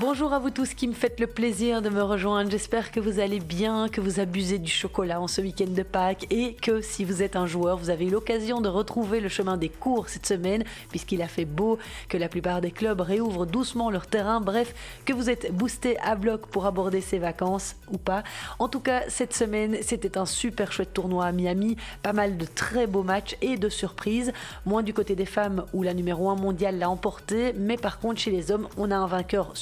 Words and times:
Bonjour 0.00 0.32
à 0.32 0.38
vous 0.38 0.50
tous 0.50 0.74
qui 0.74 0.86
me 0.86 0.92
faites 0.92 1.18
le 1.18 1.26
plaisir 1.26 1.82
de 1.82 1.88
me 1.88 2.02
rejoindre. 2.02 2.52
J'espère 2.52 2.92
que 2.92 3.00
vous 3.00 3.18
allez 3.18 3.40
bien, 3.40 3.88
que 3.88 4.00
vous 4.00 4.20
abusez 4.20 4.58
du 4.58 4.70
chocolat 4.70 5.20
en 5.20 5.26
ce 5.26 5.40
week-end 5.40 5.70
de 5.70 5.82
Pâques 5.82 6.24
et 6.30 6.54
que 6.54 6.80
si 6.82 7.04
vous 7.04 7.20
êtes 7.20 7.34
un 7.34 7.46
joueur, 7.46 7.78
vous 7.78 7.90
avez 7.90 8.06
eu 8.06 8.10
l'occasion 8.10 8.60
de 8.60 8.68
retrouver 8.68 9.18
le 9.18 9.28
chemin 9.28 9.56
des 9.56 9.68
cours 9.68 10.08
cette 10.08 10.26
semaine 10.26 10.62
puisqu'il 10.90 11.20
a 11.20 11.26
fait 11.26 11.44
beau, 11.44 11.78
que 12.08 12.16
la 12.16 12.28
plupart 12.28 12.60
des 12.60 12.70
clubs 12.70 13.00
réouvrent 13.00 13.44
doucement 13.44 13.90
leur 13.90 14.06
terrain. 14.06 14.40
Bref, 14.40 14.72
que 15.04 15.12
vous 15.12 15.30
êtes 15.30 15.52
boosté 15.52 15.98
à 15.98 16.14
bloc 16.14 16.46
pour 16.46 16.66
aborder 16.66 17.00
ces 17.00 17.18
vacances 17.18 17.74
ou 17.90 17.98
pas. 17.98 18.22
En 18.60 18.68
tout 18.68 18.80
cas, 18.80 19.02
cette 19.08 19.34
semaine, 19.34 19.78
c'était 19.82 20.16
un 20.16 20.26
super 20.26 20.70
chouette 20.70 20.94
tournoi 20.94 21.24
à 21.24 21.32
Miami. 21.32 21.76
Pas 22.04 22.12
mal 22.12 22.36
de 22.36 22.46
très 22.46 22.86
beaux 22.86 23.02
matchs 23.02 23.36
et 23.42 23.56
de 23.56 23.68
surprises. 23.68 24.32
Moins 24.64 24.84
du 24.84 24.94
côté 24.94 25.16
des 25.16 25.26
femmes 25.26 25.64
où 25.72 25.82
la 25.82 25.92
numéro 25.92 26.30
1 26.30 26.36
mondiale 26.36 26.78
l'a 26.78 26.88
emporté, 26.88 27.52
mais 27.56 27.76
par 27.76 27.98
contre, 27.98 28.20
chez 28.20 28.30
les 28.30 28.52
hommes, 28.52 28.68
on 28.76 28.92
a 28.92 28.96
un 28.96 29.08
vainqueur 29.08 29.56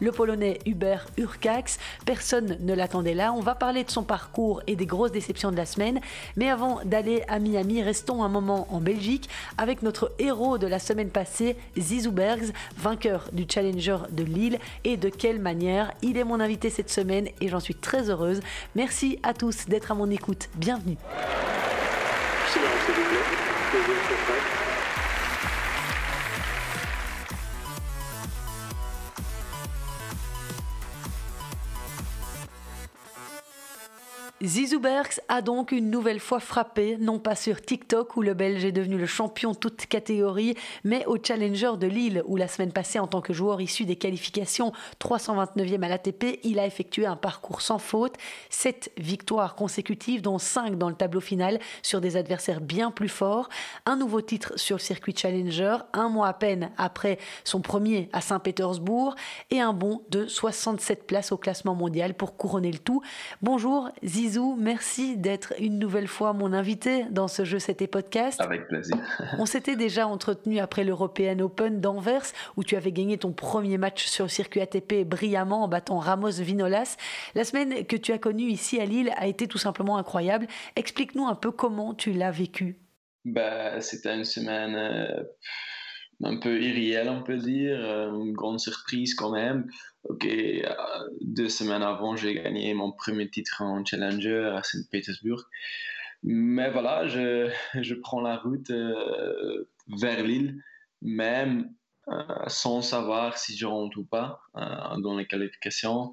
le 0.00 0.12
Polonais 0.12 0.58
Hubert 0.66 1.06
Urkax. 1.16 1.78
Personne 2.04 2.56
ne 2.60 2.74
l'attendait 2.74 3.14
là. 3.14 3.32
On 3.32 3.40
va 3.40 3.54
parler 3.54 3.84
de 3.84 3.90
son 3.90 4.02
parcours 4.02 4.62
et 4.66 4.76
des 4.76 4.86
grosses 4.86 5.12
déceptions 5.12 5.50
de 5.50 5.56
la 5.56 5.66
semaine. 5.66 6.00
Mais 6.36 6.48
avant 6.48 6.80
d'aller 6.84 7.22
à 7.28 7.38
Miami, 7.38 7.82
restons 7.82 8.22
un 8.22 8.28
moment 8.28 8.66
en 8.70 8.80
Belgique 8.80 9.28
avec 9.58 9.82
notre 9.82 10.12
héros 10.18 10.58
de 10.58 10.66
la 10.66 10.78
semaine 10.78 11.10
passée, 11.10 11.56
Zizou 11.78 12.12
Bergs, 12.12 12.52
vainqueur 12.76 13.28
du 13.32 13.46
Challenger 13.48 13.98
de 14.10 14.22
Lille. 14.22 14.58
Et 14.84 14.96
de 14.96 15.08
quelle 15.08 15.40
manière? 15.40 15.92
Il 16.02 16.16
est 16.16 16.24
mon 16.24 16.40
invité 16.40 16.70
cette 16.70 16.90
semaine 16.90 17.28
et 17.40 17.48
j'en 17.48 17.60
suis 17.60 17.74
très 17.74 18.10
heureuse. 18.10 18.40
Merci 18.74 19.18
à 19.22 19.34
tous 19.34 19.66
d'être 19.66 19.90
à 19.90 19.94
mon 19.94 20.10
écoute. 20.10 20.48
Bienvenue. 20.54 20.96
Zizou 34.44 34.80
Berks 34.80 35.20
a 35.28 35.40
donc 35.40 35.70
une 35.70 35.88
nouvelle 35.88 36.18
fois 36.18 36.40
frappé, 36.40 36.96
non 36.98 37.20
pas 37.20 37.36
sur 37.36 37.62
TikTok 37.62 38.16
où 38.16 38.22
le 38.22 38.34
Belge 38.34 38.64
est 38.64 38.72
devenu 38.72 38.98
le 38.98 39.06
champion 39.06 39.54
toute 39.54 39.86
catégorie, 39.86 40.56
mais 40.82 41.06
au 41.06 41.16
Challenger 41.22 41.74
de 41.78 41.86
Lille 41.86 42.24
où 42.26 42.34
la 42.34 42.48
semaine 42.48 42.72
passée 42.72 42.98
en 42.98 43.06
tant 43.06 43.20
que 43.20 43.32
joueur 43.32 43.60
issu 43.60 43.84
des 43.84 43.94
qualifications 43.94 44.72
329e 45.00 45.84
à 45.84 45.88
l'ATP, 45.88 46.40
il 46.42 46.58
a 46.58 46.66
effectué 46.66 47.06
un 47.06 47.14
parcours 47.14 47.60
sans 47.60 47.78
faute, 47.78 48.16
7 48.50 48.90
victoires 48.98 49.54
consécutives 49.54 50.22
dont 50.22 50.38
5 50.38 50.76
dans 50.76 50.88
le 50.88 50.96
tableau 50.96 51.20
final 51.20 51.60
sur 51.84 52.00
des 52.00 52.16
adversaires 52.16 52.60
bien 52.60 52.90
plus 52.90 53.08
forts, 53.08 53.48
un 53.86 53.94
nouveau 53.94 54.22
titre 54.22 54.54
sur 54.56 54.78
le 54.78 54.82
circuit 54.82 55.14
Challenger, 55.16 55.76
un 55.92 56.08
mois 56.08 56.26
à 56.26 56.32
peine 56.32 56.72
après 56.78 57.18
son 57.44 57.60
premier 57.60 58.08
à 58.12 58.20
Saint-Pétersbourg 58.20 59.14
et 59.52 59.60
un 59.60 59.72
bond 59.72 60.02
de 60.10 60.26
67 60.26 61.06
places 61.06 61.30
au 61.30 61.36
classement 61.36 61.76
mondial 61.76 62.14
pour 62.14 62.36
couronner 62.36 62.72
le 62.72 62.80
tout. 62.80 63.02
Bonjour 63.40 63.88
Zizou 64.04 64.31
merci 64.40 65.16
d'être 65.16 65.54
une 65.58 65.78
nouvelle 65.78 66.08
fois 66.08 66.32
mon 66.32 66.52
invité 66.52 67.04
dans 67.10 67.28
ce 67.28 67.44
jeu 67.44 67.58
C'était 67.58 67.86
Podcast. 67.86 68.40
Avec 68.40 68.68
plaisir. 68.68 68.96
On 69.38 69.46
s'était 69.46 69.76
déjà 69.76 70.06
entretenu 70.06 70.58
après 70.58 70.84
l'European 70.84 71.38
Open 71.40 71.80
d'Anvers 71.80 72.24
où 72.56 72.64
tu 72.64 72.76
avais 72.76 72.92
gagné 72.92 73.18
ton 73.18 73.32
premier 73.32 73.78
match 73.78 74.06
sur 74.06 74.24
le 74.24 74.28
circuit 74.28 74.60
ATP 74.60 75.04
brillamment 75.04 75.64
en 75.64 75.68
battant 75.68 75.98
Ramos 75.98 76.40
Vinolas. 76.40 76.96
La 77.34 77.44
semaine 77.44 77.86
que 77.86 77.96
tu 77.96 78.12
as 78.12 78.18
connue 78.18 78.50
ici 78.50 78.80
à 78.80 78.84
Lille 78.84 79.12
a 79.16 79.26
été 79.26 79.46
tout 79.46 79.58
simplement 79.58 79.96
incroyable. 79.98 80.46
Explique-nous 80.76 81.26
un 81.26 81.34
peu 81.34 81.50
comment 81.50 81.94
tu 81.94 82.12
l'as 82.12 82.30
vécu. 82.30 82.78
Bah, 83.24 83.80
c'était 83.80 84.14
une 84.14 84.24
semaine 84.24 84.74
euh, 84.74 85.22
un 86.22 86.36
peu 86.36 86.60
irréelle, 86.60 87.08
on 87.08 87.22
peut 87.22 87.36
dire, 87.36 87.76
euh, 87.78 88.12
une 88.12 88.32
grande 88.32 88.60
surprise 88.60 89.14
quand 89.14 89.32
même. 89.32 89.68
Ok, 90.04 90.24
euh, 90.26 90.64
deux 91.20 91.48
semaines 91.48 91.82
avant, 91.82 92.16
j'ai 92.16 92.34
gagné 92.34 92.74
mon 92.74 92.92
premier 92.92 93.28
titre 93.28 93.62
en 93.62 93.84
Challenger 93.84 94.52
à 94.56 94.62
Saint-Pétersbourg. 94.62 95.44
Mais 96.22 96.70
voilà, 96.70 97.06
je, 97.08 97.50
je, 97.82 97.94
prends 97.94 98.20
la 98.20 98.36
route 98.36 98.70
euh, 98.70 99.68
vers 99.88 100.22
l'île, 100.22 100.62
même 101.00 101.72
sans 102.48 102.82
savoir 102.82 103.38
si 103.38 103.56
je 103.56 103.64
rentre 103.64 103.96
ou 103.96 104.04
pas 104.04 104.40
dans 104.98 105.16
les 105.16 105.24
qualifications, 105.24 106.12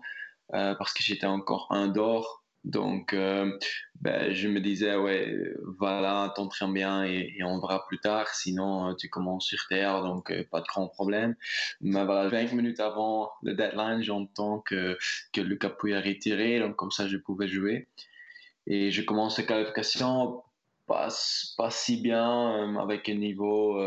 parce 0.49 0.93
que 0.93 1.01
j'étais 1.01 1.25
encore 1.25 1.65
un 1.71 1.87
d'or 1.87 2.43
donc, 2.65 3.13
euh, 3.13 3.57
ben, 4.01 4.33
je 4.33 4.47
me 4.49 4.59
disais, 4.59 4.95
ouais, 4.95 5.53
voilà, 5.79 6.33
t'entraînes 6.35 6.73
bien 6.73 7.03
et, 7.03 7.37
on 7.43 7.59
verra 7.59 7.85
plus 7.87 7.99
tard. 7.99 8.27
Sinon, 8.29 8.89
euh, 8.89 8.93
tu 8.95 9.09
commences 9.09 9.45
sur 9.45 9.65
terre, 9.69 10.03
donc 10.03 10.31
euh, 10.31 10.43
pas 10.51 10.61
de 10.61 10.65
grand 10.67 10.87
problème. 10.87 11.35
Mais 11.81 12.03
voilà, 12.03 12.27
20 12.27 12.53
minutes 12.53 12.79
avant 12.79 13.31
le 13.43 13.53
deadline, 13.53 14.01
j'entends 14.03 14.59
que, 14.59 14.97
que 15.33 15.41
Lucas 15.41 15.69
Pouille 15.69 15.93
a 15.93 16.01
retiré, 16.01 16.59
donc 16.59 16.75
comme 16.75 16.91
ça, 16.91 17.07
je 17.07 17.17
pouvais 17.17 17.47
jouer. 17.47 17.87
Et 18.67 18.91
je 18.91 19.01
commence 19.01 19.37
la 19.37 19.45
qualification 19.45 20.43
pas, 20.85 21.09
pas 21.57 21.69
si 21.71 22.01
bien, 22.01 22.77
avec 22.79 23.09
un 23.09 23.15
niveau 23.15 23.79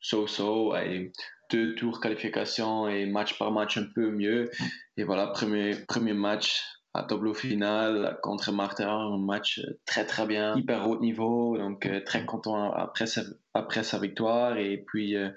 so-so, 0.00 0.76
et 0.76 1.12
deux 1.50 1.74
tours 1.74 2.00
qualification 2.00 2.88
et 2.88 3.06
match 3.06 3.38
par 3.38 3.50
match 3.50 3.76
un 3.76 3.86
peu 3.94 4.10
mieux. 4.10 4.50
Et 4.96 5.04
voilà, 5.04 5.26
premier, 5.28 5.76
premier 5.86 6.14
match 6.14 6.62
à 6.94 7.02
tableau 7.02 7.32
final 7.32 8.18
contre 8.22 8.52
Martin, 8.52 8.88
un 8.88 9.18
match 9.18 9.60
très 9.86 10.04
très 10.04 10.26
bien, 10.26 10.56
hyper 10.56 10.88
haut 10.88 11.00
niveau, 11.00 11.56
donc 11.56 11.86
euh, 11.86 12.00
très 12.04 12.26
content 12.26 12.70
après 12.72 13.06
sa, 13.06 13.22
après 13.54 13.82
sa 13.82 13.98
victoire. 13.98 14.58
Et 14.58 14.84
puis 14.86 15.16
euh, 15.16 15.30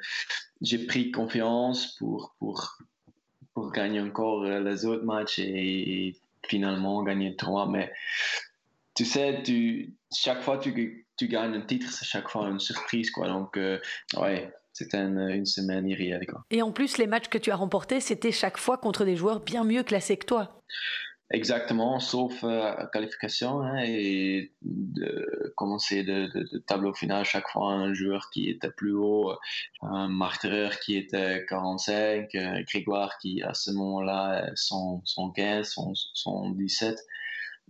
j'ai 0.61 0.85
pris 0.85 1.11
confiance 1.11 1.95
pour, 1.97 2.35
pour, 2.39 2.77
pour 3.53 3.71
gagner 3.71 4.01
encore 4.01 4.43
euh, 4.43 4.59
les 4.59 4.85
autres 4.85 5.05
matchs 5.05 5.39
et, 5.39 6.15
finalement 6.47 7.01
gagner 7.01 7.35
trois. 7.35 7.67
Mais 7.67 7.91
tu 8.93 9.03
sais, 9.03 9.41
tu, 9.43 9.95
chaque 10.13 10.41
fois 10.41 10.59
tu, 10.59 11.07
tu 11.17 11.27
gagnes 11.27 11.55
un 11.55 11.61
titre, 11.61 11.91
c'est 11.91 12.05
chaque 12.05 12.29
fois 12.29 12.47
une 12.49 12.59
surprise. 12.59 13.09
Quoi. 13.09 13.29
Donc, 13.29 13.57
ouais, 14.17 14.53
c'était 14.71 14.99
une, 14.99 15.17
une, 15.17 15.47
semaine 15.47 15.87
irréelle. 15.87 16.27
Et 16.51 16.61
en 16.61 16.71
plus, 16.71 16.99
les 16.99 17.07
matchs 17.07 17.29
que 17.29 17.39
tu 17.39 17.49
as 17.49 17.55
remportés, 17.55 17.99
c'était 17.99 18.31
chaque 18.31 18.59
fois 18.59 18.77
contre 18.77 19.05
des 19.05 19.15
joueurs 19.15 19.39
bien 19.39 19.63
mieux 19.63 19.81
classés 19.81 20.17
que 20.17 20.27
toi. 20.27 20.61
Exactement, 21.31 21.99
sauf 21.99 22.43
euh, 22.43 22.85
qualification 22.93 23.59
hein, 23.61 23.79
et 23.83 24.53
de 24.61 25.51
commencer 25.57 26.03
de, 26.03 26.27
de, 26.27 26.59
tableau 26.59 26.93
final 26.93 27.25
chaque 27.25 27.49
fois 27.49 27.71
un 27.71 27.95
joueur 27.95 28.29
qui 28.29 28.47
était 28.47 28.69
plus 28.69 28.93
haut, 28.93 29.33
un 29.81 30.07
martyr 30.07 30.79
qui 30.79 30.95
était 30.95 31.43
45, 31.49 32.29
euh, 32.35 32.63
Grégoire 32.67 33.17
qui 33.17 33.41
à 33.41 33.55
ce 33.55 33.71
moment-là 33.71 34.51
115, 34.53 35.75
117. 36.13 36.99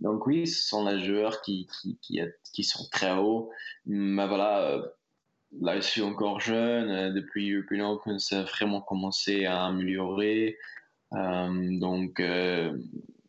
Donc 0.00 0.26
oui, 0.26 0.46
ce 0.46 0.68
sont 0.68 0.86
les 0.86 1.02
joueurs 1.02 1.40
qui, 1.40 1.66
qui, 2.02 2.20
qui, 2.52 2.62
sont 2.62 2.86
très 2.92 3.12
hauts. 3.12 3.50
Mais 3.86 4.26
voilà, 4.26 4.66
euh, 4.68 4.86
là 5.62 5.76
je 5.76 5.80
suis 5.80 6.02
encore 6.02 6.40
jeune, 6.40 6.90
euh, 6.90 7.10
depuis 7.10 7.52
European 7.52 7.92
Open, 7.92 8.18
ça 8.18 8.40
a 8.40 8.42
vraiment 8.42 8.82
commencé 8.82 9.46
à 9.46 9.64
améliorer. 9.64 10.58
Donc 11.12 12.20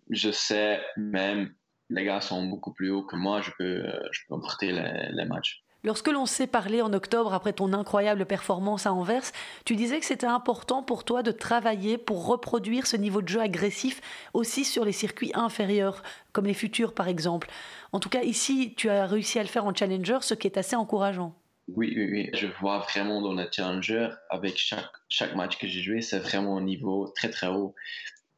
je 0.09 0.31
sais 0.31 0.81
même, 0.95 1.53
les 1.90 2.03
gars 2.03 2.22
sont 2.22 2.45
beaucoup 2.45 2.73
plus 2.73 2.91
hauts 2.91 3.03
que 3.03 3.16
moi, 3.16 3.41
je 3.41 3.51
peux, 3.57 3.85
euh, 3.85 4.00
je 4.12 4.22
peux 4.28 4.35
emporter 4.35 4.72
les, 4.72 5.09
les 5.12 5.25
matchs. 5.25 5.63
Lorsque 5.84 6.07
l'on 6.07 6.25
s'est 6.25 6.47
parlé 6.47 6.81
en 6.81 6.91
octobre 6.91 7.34
après 7.34 7.53
ton 7.53 7.72
incroyable 7.72 8.25
performance 8.25 8.85
à 8.88 8.94
Anvers, 8.94 9.31
tu 9.63 9.75
disais 9.75 10.00
que 10.00 10.06
c'était 10.06 10.25
important 10.25 10.84
pour 10.84 11.06
toi 11.06 11.23
de 11.23 11.31
travailler 11.31 11.97
pour 11.97 12.25
reproduire 12.25 12.88
ce 12.88 12.97
niveau 12.97 13.22
de 13.22 13.28
jeu 13.29 13.40
agressif 13.40 14.01
aussi 14.34 14.66
sur 14.66 14.84
les 14.84 14.91
circuits 14.91 15.31
inférieurs, 15.34 16.01
comme 16.34 16.45
les 16.45 16.56
futurs 16.56 16.94
par 16.94 17.07
exemple. 17.07 17.47
En 17.94 18.00
tout 18.00 18.09
cas, 18.09 18.24
ici, 18.24 18.74
tu 18.75 18.89
as 18.89 19.06
réussi 19.06 19.39
à 19.39 19.44
le 19.44 19.48
faire 19.48 19.65
en 19.65 19.74
Challenger, 19.74 20.18
ce 20.21 20.33
qui 20.33 20.48
est 20.48 20.57
assez 20.57 20.75
encourageant. 20.75 21.36
Oui, 21.68 21.94
oui, 21.95 22.10
oui. 22.12 22.30
Je 22.33 22.48
vois 22.60 22.80
vraiment 22.80 23.21
dans 23.21 23.33
le 23.33 23.48
Challenger, 23.51 24.10
avec 24.30 24.57
chaque, 24.57 24.92
chaque 25.10 25.36
match 25.36 25.57
que 25.57 25.68
j'ai 25.68 25.81
joué, 25.81 26.01
c'est 26.01 26.19
vraiment 26.19 26.57
un 26.57 26.63
niveau 26.63 27.07
très, 27.15 27.30
très 27.30 27.48
haut. 27.48 27.75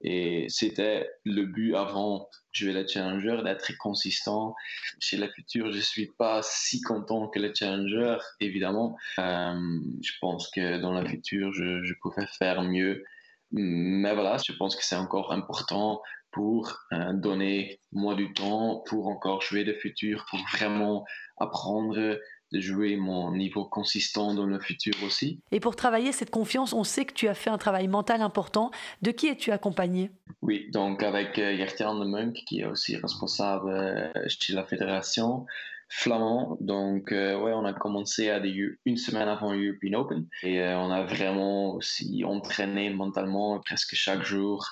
Et 0.01 0.46
c'était 0.50 1.10
le 1.25 1.44
but 1.46 1.75
avant 1.75 2.30
jouer 2.51 2.74
le 2.74 2.88
Challenger, 2.88 3.42
d'être 3.44 3.72
consistant. 3.78 4.56
Chez 5.00 5.18
la 5.18 5.30
future, 5.30 5.72
je 5.72 5.80
suis 5.80 6.07
pas 6.18 6.42
si 6.44 6.81
content 6.81 7.28
que 7.28 7.40
le 7.40 7.54
Challenger, 7.54 8.18
évidemment. 8.40 8.98
Euh, 9.19 9.80
je 10.01 10.12
pense 10.22 10.50
que 10.50 10.80
dans 10.80 10.92
la 10.92 11.06
future, 11.06 11.51
je, 11.54 11.84
je 11.84 11.94
pouvais 12.01 12.25
faire 12.38 12.63
mieux. 12.63 13.04
Mais 13.51 14.13
voilà, 14.13 14.38
je 14.46 14.54
pense 14.54 14.75
que 14.75 14.84
c'est 14.84 14.96
encore 14.96 15.31
important 15.31 16.01
pour 16.31 16.80
euh, 16.94 17.13
donner 17.13 17.80
moi 17.92 18.16
du 18.16 18.34
temps, 18.34 18.84
pour 18.88 19.07
encore 19.07 19.42
jouer 19.42 19.63
le 19.63 19.74
futur, 19.74 20.25
pour 20.30 20.40
vraiment 20.54 21.06
apprendre 21.38 21.96
de 21.96 22.22
jouer 22.51 22.96
mon 22.96 23.31
niveau 23.31 23.66
consistant 23.66 24.34
dans 24.34 24.46
le 24.46 24.60
futur 24.60 24.94
aussi. 25.06 25.40
Et 25.51 25.60
pour 25.60 25.75
travailler 25.75 26.12
cette 26.12 26.31
confiance, 26.31 26.74
on 26.74 26.84
sait 26.84 27.06
que 27.06 27.13
tu 27.13 27.28
as 27.28 27.34
fait 27.34 27.50
un 27.50 27.57
travail 27.57 27.88
mental 27.88 28.22
important. 28.22 28.72
De 29.01 29.12
qui 29.12 29.28
es-tu 29.28 29.51
accompagné? 29.51 30.12
Oui, 30.42 30.69
donc 30.72 31.04
avec 31.04 31.38
euh, 31.38 31.56
de 31.56 32.06
Munk, 32.06 32.34
qui 32.48 32.62
est 32.62 32.66
aussi 32.66 32.96
responsable 32.96 33.69
euh, 33.69 34.12
chez 34.28 34.54
la 34.54 34.63
fédération. 34.63 35.46
flamand. 35.90 36.57
Donc, 36.62 37.10
ouais, 37.12 37.36
on 37.54 37.66
a 37.66 37.74
commencé 37.74 38.30
à 38.30 38.40
des, 38.40 38.56
une 38.86 38.98
semaine 38.98 39.28
avant 39.28 39.54
European 39.54 39.94
Open 39.94 40.28
et 40.44 40.62
on 40.62 40.92
a 40.92 41.04
vraiment 41.04 41.74
aussi 41.74 42.24
entraîné 42.24 42.92
mentalement 42.92 43.60
presque 43.60 43.96
chaque 43.96 44.24
jour. 44.24 44.68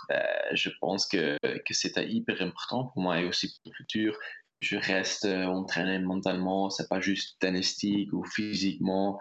je 0.53 0.69
pense 0.79 1.07
que, 1.07 1.37
que 1.41 1.73
c'était 1.73 2.07
hyper 2.07 2.39
important 2.41 2.85
pour 2.85 3.01
moi 3.01 3.19
et 3.19 3.25
aussi 3.25 3.47
pour 3.47 3.71
le 3.71 3.77
futur 3.77 4.15
je 4.59 4.77
reste 4.77 5.25
entraîné 5.25 5.99
mentalement, 5.99 6.69
c'est 6.69 6.87
pas 6.89 6.99
juste 6.99 7.39
tennistique 7.39 8.11
ou 8.13 8.23
physiquement. 8.23 9.19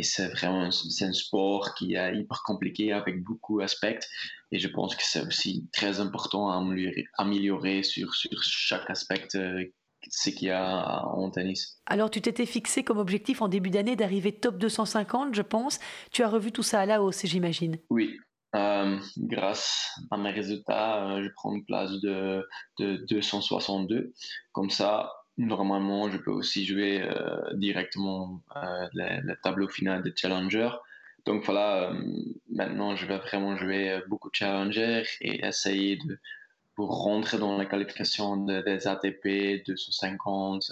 C'est 0.00 0.28
vraiment 0.28 0.70
c'est 0.70 1.04
un 1.04 1.12
sport 1.12 1.74
qui 1.74 1.94
est 1.94 2.16
hyper 2.16 2.42
compliqué 2.44 2.92
avec 2.92 3.22
beaucoup 3.22 3.60
d'aspects 3.60 4.06
et 4.50 4.58
je 4.58 4.68
pense 4.68 4.96
que 4.96 5.02
c'est 5.04 5.26
aussi 5.26 5.68
très 5.72 6.00
important 6.00 6.50
à 6.50 6.56
améliorer, 6.56 7.06
améliorer 7.18 7.82
sur, 7.82 8.14
sur 8.14 8.42
chaque 8.42 8.88
aspect 8.88 9.28
euh, 9.34 9.64
ce 10.10 10.30
qu'il 10.30 10.48
y 10.48 10.50
a 10.50 11.06
en 11.06 11.30
tennis. 11.30 11.80
Alors 11.86 12.10
tu 12.10 12.20
t'étais 12.20 12.46
fixé 12.46 12.84
comme 12.84 12.98
objectif 12.98 13.42
en 13.42 13.48
début 13.48 13.70
d'année 13.70 13.96
d'arriver 13.96 14.32
top 14.32 14.58
250, 14.58 15.34
je 15.34 15.42
pense. 15.42 15.78
Tu 16.10 16.22
as 16.22 16.28
revu 16.28 16.52
tout 16.52 16.62
ça 16.62 16.80
à 16.80 16.86
la 16.86 17.02
hausse, 17.02 17.24
j'imagine. 17.24 17.78
Oui, 17.90 18.18
euh, 18.54 18.98
grâce 19.16 19.90
à 20.10 20.16
mes 20.18 20.30
résultats, 20.30 21.06
euh, 21.06 21.24
je 21.24 21.30
prends 21.34 21.54
une 21.54 21.64
place 21.64 21.92
de, 22.00 22.46
de 22.78 22.96
262. 23.08 24.12
Comme 24.52 24.70
ça, 24.70 25.12
normalement, 25.38 26.10
je 26.10 26.18
peux 26.18 26.30
aussi 26.30 26.66
jouer 26.66 27.02
euh, 27.02 27.54
directement 27.54 28.42
le, 28.54 29.34
tableau 29.42 29.68
final 29.68 30.02
de 30.02 30.12
Challenger. 30.14 30.70
Donc 31.24 31.44
voilà, 31.44 31.92
maintenant, 32.50 32.96
je 32.96 33.06
vais 33.06 33.18
vraiment 33.18 33.56
jouer 33.56 34.00
beaucoup 34.08 34.28
de 34.28 34.34
Challenger 34.34 35.04
et 35.20 35.46
essayer 35.46 35.96
de 35.96 36.18
pour 36.74 37.02
rentrer 37.04 37.38
dans 37.38 37.58
la 37.58 37.66
qualification 37.66 38.36
des 38.36 38.86
ATP 38.86 39.62
250. 39.66 40.70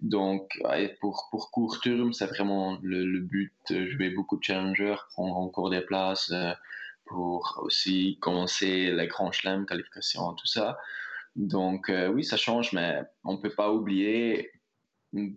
donc, 0.00 0.58
pour, 1.00 1.28
pour 1.30 1.50
court 1.50 1.80
terme, 1.80 2.12
c'est 2.12 2.26
vraiment 2.26 2.78
le, 2.82 3.20
but 3.20 3.52
de 3.70 3.86
jouer 3.86 4.10
beaucoup 4.10 4.36
de 4.36 4.42
challengers, 4.42 4.96
prendre 5.12 5.36
encore 5.36 5.70
des 5.70 5.80
places 5.80 6.30
euh, 6.32 6.52
pour 7.04 7.60
aussi 7.62 8.18
commencer 8.20 8.90
les 8.90 9.06
grands 9.06 9.32
chelems, 9.32 9.66
qualification, 9.66 10.32
tout 10.34 10.46
ça. 10.46 10.78
Donc, 11.36 11.88
euh, 11.88 12.08
oui, 12.08 12.24
ça 12.24 12.36
change, 12.36 12.72
mais 12.72 13.02
on 13.24 13.34
ne 13.34 13.38
peut 13.38 13.54
pas 13.54 13.72
oublier, 13.72 14.50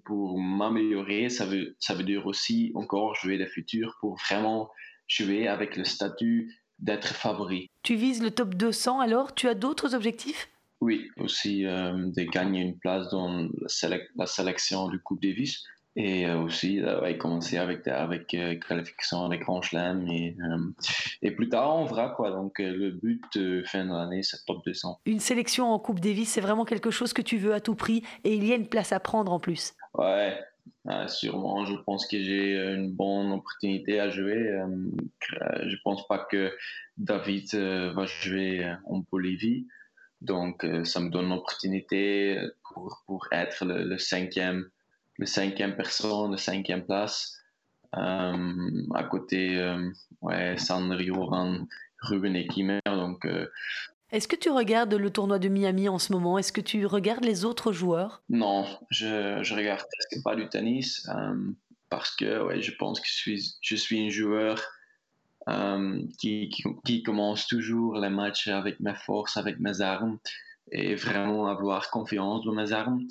pour 0.05 0.39
m'améliorer, 0.39 1.29
ça 1.29 1.45
veut, 1.45 1.75
ça 1.79 1.93
veut 1.93 2.03
dire 2.03 2.25
aussi 2.25 2.71
encore 2.75 3.15
jouer 3.15 3.37
des 3.37 3.47
futurs 3.47 3.97
pour 3.99 4.17
vraiment 4.17 4.69
jouer 5.07 5.47
avec 5.47 5.75
le 5.75 5.83
statut 5.83 6.62
d'être 6.79 7.07
favori. 7.07 7.69
Tu 7.83 7.95
vises 7.95 8.21
le 8.21 8.31
top 8.31 8.55
200 8.55 8.99
alors? 8.99 9.35
Tu 9.35 9.47
as 9.47 9.55
d'autres 9.55 9.95
objectifs? 9.95 10.49
Oui, 10.81 11.09
aussi 11.17 11.65
euh, 11.65 11.93
de 11.93 12.23
gagner 12.23 12.61
une 12.61 12.77
place 12.77 13.09
dans 13.09 13.47
la, 14.15 14.25
sélection 14.27 14.89
du 14.89 14.99
Coupe 14.99 15.21
Davis 15.21 15.63
et 15.95 16.25
euh, 16.25 16.39
aussi 16.39 16.81
euh, 16.81 17.13
commencer 17.17 17.57
avec 17.57 17.87
avec 17.87 18.33
euh, 18.33 18.55
qualification 18.55 19.25
avec 19.25 19.41
Grand 19.41 19.61
Chelem 19.61 20.07
et, 20.07 20.35
et 21.21 21.31
plus 21.31 21.49
tard 21.49 21.75
on 21.75 21.85
verra 21.85 22.09
quoi. 22.09 22.31
Donc 22.31 22.59
le 22.59 22.91
but 22.91 23.65
fin 23.65 23.85
de 23.85 23.91
l'année 23.91 24.23
c'est 24.23 24.43
top 24.45 24.65
200 24.65 25.01
une 25.05 25.19
sélection 25.19 25.71
en 25.71 25.79
Coupe 25.79 25.99
Davis 25.99 26.29
c'est 26.29 26.41
vraiment 26.41 26.65
quelque 26.65 26.89
chose 26.89 27.13
que 27.13 27.21
tu 27.21 27.37
veux 27.37 27.53
à 27.53 27.59
tout 27.59 27.75
prix 27.75 28.03
et 28.23 28.33
il 28.33 28.45
y 28.45 28.51
a 28.51 28.55
une 28.55 28.67
place 28.67 28.91
à 28.91 28.99
prendre 28.99 29.31
en 29.31 29.39
plus. 29.39 29.73
Ouais 29.93 30.37
euh, 30.89 31.07
sûrement, 31.07 31.65
je 31.65 31.75
pense 31.75 32.05
que 32.07 32.21
j'ai 32.21 32.55
une 32.55 32.91
bonne 32.91 33.31
opportunité 33.31 33.99
à 33.99 34.09
jouer. 34.09 34.49
Euh, 34.49 34.67
je 35.65 35.75
pense 35.83 36.05
pas 36.07 36.19
que 36.19 36.53
David 36.97 37.49
euh, 37.53 37.93
va 37.93 38.05
jouer 38.05 38.75
en 38.85 38.99
Bolivie. 39.11 39.67
Donc, 40.21 40.65
ça 40.85 41.01
me 41.01 41.09
donne 41.09 41.29
l'opportunité 41.29 42.39
pour, 42.63 43.03
pour 43.05 43.27
être 43.33 43.65
le, 43.65 43.97
cinquième, 43.97 44.69
le 45.17 45.25
cinquième 45.25 45.75
personne, 45.75 46.31
le 46.31 46.37
cinquième 46.37 46.85
place. 46.85 47.37
à 47.91 49.03
côté, 49.11 49.61
ouais, 50.21 50.57
Sandro, 50.57 51.29
Ruben 51.99 52.35
et 52.37 52.47
Kimmer. 52.47 52.79
Donc, 52.85 53.27
est-ce 54.13 54.27
que 54.27 54.35
tu 54.35 54.51
regardes 54.51 54.93
le 54.93 55.09
tournoi 55.09 55.39
de 55.39 55.49
Miami 55.49 55.89
en 55.89 55.97
ce 55.97 56.13
moment? 56.13 56.37
Est-ce 56.37 56.53
que 56.53 56.61
tu 56.61 56.85
regardes 56.85 57.25
les 57.25 57.45
autres 57.45 57.73
joueurs? 57.73 58.21
Non, 58.29 58.65
je, 58.91 59.39
je 59.41 59.55
regarde 59.55 59.81
presque 59.81 60.23
pas 60.23 60.35
du 60.35 60.47
tennis 60.49 61.09
euh, 61.09 61.51
parce 61.89 62.15
que 62.15 62.43
ouais, 62.43 62.61
je 62.61 62.71
pense 62.77 62.99
que 62.99 63.07
je 63.07 63.13
suis, 63.13 63.55
je 63.59 63.75
suis 63.75 64.05
un 64.05 64.09
joueur 64.09 64.63
euh, 65.49 65.99
qui, 66.19 66.51
qui, 66.85 67.01
commence 67.01 67.47
toujours 67.47 67.97
les 67.97 68.11
matchs 68.11 68.47
avec 68.49 68.79
mes 68.79 68.93
forces, 68.93 69.35
avec 69.35 69.59
mes 69.59 69.81
armes 69.81 70.19
et 70.71 70.93
vraiment 70.93 71.47
avoir 71.47 71.89
confiance 71.89 72.45
dans 72.45 72.53
mes 72.53 72.71
armes. 72.71 73.01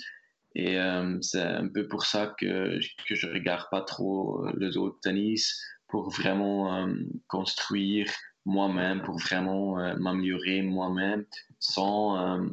Et 0.55 0.79
euh, 0.79 1.19
c'est 1.21 1.43
un 1.43 1.67
peu 1.67 1.89
pour 1.89 2.07
ça 2.07 2.33
que, 2.39 2.79
que 3.09 3.17
je 3.17 3.27
regarde 3.27 3.67
pas 3.73 3.81
trop 3.81 4.47
les 4.57 4.77
autres 4.77 5.01
tennis 5.01 5.61
pour 5.89 6.11
vraiment 6.11 6.89
construire 7.27 8.07
moi-même 8.45 9.03
pour 9.03 9.19
vraiment 9.19 9.79
euh, 9.79 9.95
m'améliorer 9.97 10.63
moi-même 10.63 11.25
sans, 11.59 12.17
euh, 12.17 12.47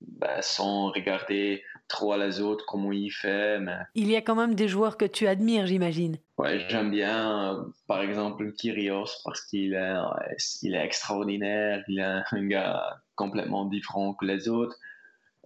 ben, 0.00 0.42
sans 0.42 0.90
regarder 0.90 1.62
trop 1.88 2.12
à 2.12 2.18
les 2.18 2.40
autres, 2.40 2.64
comment 2.66 2.92
ils 2.92 3.10
font. 3.10 3.60
Mais... 3.60 3.78
Il 3.94 4.10
y 4.10 4.16
a 4.16 4.22
quand 4.22 4.34
même 4.34 4.54
des 4.54 4.68
joueurs 4.68 4.96
que 4.96 5.04
tu 5.04 5.26
admires, 5.26 5.66
j'imagine. 5.66 6.18
Ouais, 6.38 6.64
j'aime 6.68 6.90
bien, 6.90 7.54
euh, 7.54 7.64
par 7.86 8.02
exemple, 8.02 8.52
Kyrios, 8.52 9.20
parce 9.24 9.42
qu'il 9.46 9.74
est, 9.74 9.94
il 10.62 10.74
est 10.74 10.84
extraordinaire, 10.84 11.82
il 11.88 12.00
est 12.00 12.22
un 12.30 12.46
gars 12.46 13.00
complètement 13.14 13.66
différent 13.66 14.14
que 14.14 14.24
les 14.24 14.48
autres, 14.48 14.76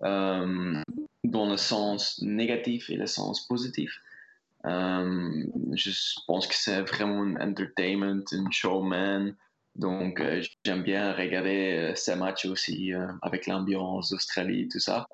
dans 0.03 1.51
le 1.51 1.57
sens 1.57 2.21
négatif 2.23 2.91
et 2.91 2.97
le 2.97 3.07
sens 3.07 3.47
positif. 3.47 4.01
je 4.65 6.21
pense 6.27 6.47
que 6.47 6.55
c'est 6.55 6.83
vraiment 6.83 7.23
un 7.23 7.51
entertainment, 7.51 8.23
un 8.33 8.51
showman. 8.51 9.35
Donc, 9.79 10.21
euh, 10.21 10.43
j'aime 10.65 10.83
bien 10.83 11.13
regarder 11.13 11.73
euh, 11.75 11.95
ces 11.95 12.17
matchs 12.17 12.47
aussi 12.47 12.95
euh, 12.95 13.07
avec 13.21 13.47
l'ambiance 13.47 14.11
d'Australie, 14.11 14.69
tout 14.69 14.81
ça. 14.81 15.07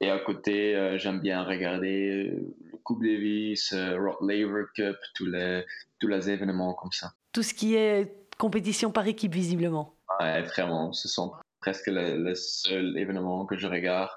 et 0.00 0.10
à 0.10 0.18
côté, 0.18 0.96
j'aime 0.98 1.20
bien 1.20 1.42
regarder 1.44 2.24
le 2.24 2.78
Coupe 2.82 3.02
Davis, 3.02 3.72
Rock 3.74 4.18
Laver 4.20 4.64
Cup, 4.74 4.96
tous 5.14 5.26
les, 5.26 5.64
tous 5.98 6.08
les 6.08 6.28
événements 6.28 6.74
comme 6.74 6.92
ça. 6.92 7.12
Tout 7.32 7.42
ce 7.42 7.54
qui 7.54 7.74
est 7.74 8.28
compétition 8.38 8.90
par 8.90 9.06
équipe, 9.06 9.32
visiblement. 9.32 9.96
Ouais, 10.20 10.42
vraiment. 10.42 10.92
Ce 10.92 11.08
sont 11.08 11.32
presque 11.60 11.86
les, 11.86 12.34
seuls 12.34 12.96
événements 12.98 13.46
que 13.46 13.56
je 13.56 13.66
regarde 13.66 14.10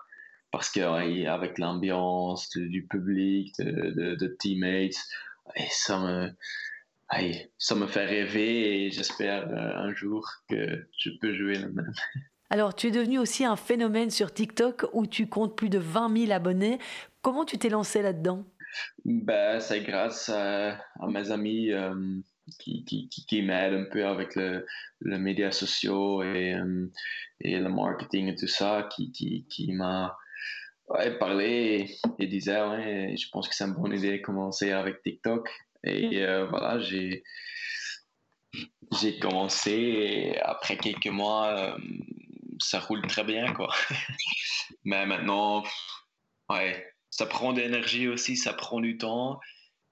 parce 0.51 0.69
qu'avec 0.69 1.57
l'ambiance 1.57 2.49
du 2.55 2.85
public, 2.85 3.55
de, 3.59 4.15
de, 4.15 4.27
teammates, 4.39 4.97
et 5.55 5.67
ça 5.69 5.99
me 5.99 6.31
ça 7.57 7.75
me 7.75 7.87
fait 7.87 8.05
rêver 8.05 8.85
et 8.85 8.91
j'espère 8.91 9.47
euh, 9.49 9.87
un 9.87 9.93
jour 9.93 10.27
que 10.49 10.87
je 10.97 11.09
peux 11.21 11.33
jouer 11.33 11.55
le 11.55 11.69
même. 11.69 11.93
Alors, 12.49 12.75
tu 12.75 12.87
es 12.87 12.91
devenu 12.91 13.19
aussi 13.19 13.43
un 13.43 13.57
phénomène 13.57 14.09
sur 14.09 14.33
TikTok 14.33 14.85
où 14.93 15.05
tu 15.05 15.27
comptes 15.27 15.55
plus 15.57 15.69
de 15.69 15.79
20 15.79 16.17
000 16.17 16.31
abonnés. 16.31 16.79
Comment 17.21 17.43
tu 17.43 17.57
t'es 17.57 17.69
lancé 17.69 18.01
là-dedans? 18.01 18.45
Ben, 19.03 19.59
C'est 19.59 19.81
grâce 19.81 20.29
à, 20.29 20.79
mes 21.09 21.31
amis 21.31 21.71
euh, 21.71 21.93
qui, 22.59 22.85
qui, 22.85 23.09
qui, 23.09 23.41
m'aident 23.41 23.73
un 23.73 23.89
peu 23.91 24.05
avec 24.05 24.35
le, 24.35 24.65
le 25.01 25.17
médias 25.17 25.51
sociaux 25.51 26.23
et, 26.23 26.53
euh, 26.53 26.89
et, 27.41 27.59
le 27.59 27.69
marketing 27.69 28.27
et 28.27 28.35
tout 28.35 28.47
ça, 28.47 28.87
qui, 28.95 29.11
qui, 29.11 29.45
qui 29.49 29.73
m'a 29.73 30.15
parlé 31.19 31.99
et, 32.19 32.23
et 32.23 32.27
disait 32.27 32.61
ouais, 32.61 33.15
je 33.17 33.27
pense 33.29 33.49
que 33.49 33.55
c'est 33.55 33.65
une 33.65 33.73
bonne 33.73 33.93
idée 33.93 34.19
de 34.19 34.21
commencer 34.21 34.71
avec 34.71 35.01
TikTok. 35.01 35.49
Et 35.83 36.23
euh, 36.23 36.45
voilà, 36.47 36.79
j'ai 36.79 37.23
commencé 39.19 39.71
et 39.71 40.39
après 40.41 40.77
quelques 40.77 41.07
mois, 41.07 41.47
euh, 41.47 41.77
ça 42.59 42.79
roule 42.79 43.05
très 43.07 43.23
bien, 43.23 43.53
quoi. 43.53 43.73
Mais 44.85 45.05
maintenant, 45.05 45.63
ouais, 46.49 46.93
ça 47.09 47.25
prend 47.25 47.53
de 47.53 47.61
l'énergie 47.61 48.07
aussi, 48.07 48.35
ça 48.37 48.53
prend 48.53 48.79
du 48.79 48.97
temps. 48.97 49.39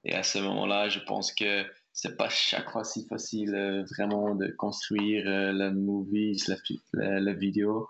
Et 0.03 0.13
à 0.13 0.23
ce 0.23 0.39
moment-là, 0.39 0.89
je 0.89 0.99
pense 0.99 1.33
que 1.33 1.65
c'est 1.93 2.17
pas 2.17 2.29
chaque 2.29 2.71
fois 2.71 2.83
si 2.83 3.07
facile 3.07 3.55
euh, 3.55 3.83
vraiment 3.97 4.35
de 4.35 4.47
construire 4.57 5.25
la 5.25 5.71
movie, 5.71 6.41
la, 6.93 7.19
la, 7.19 7.33
vidéo. 7.33 7.87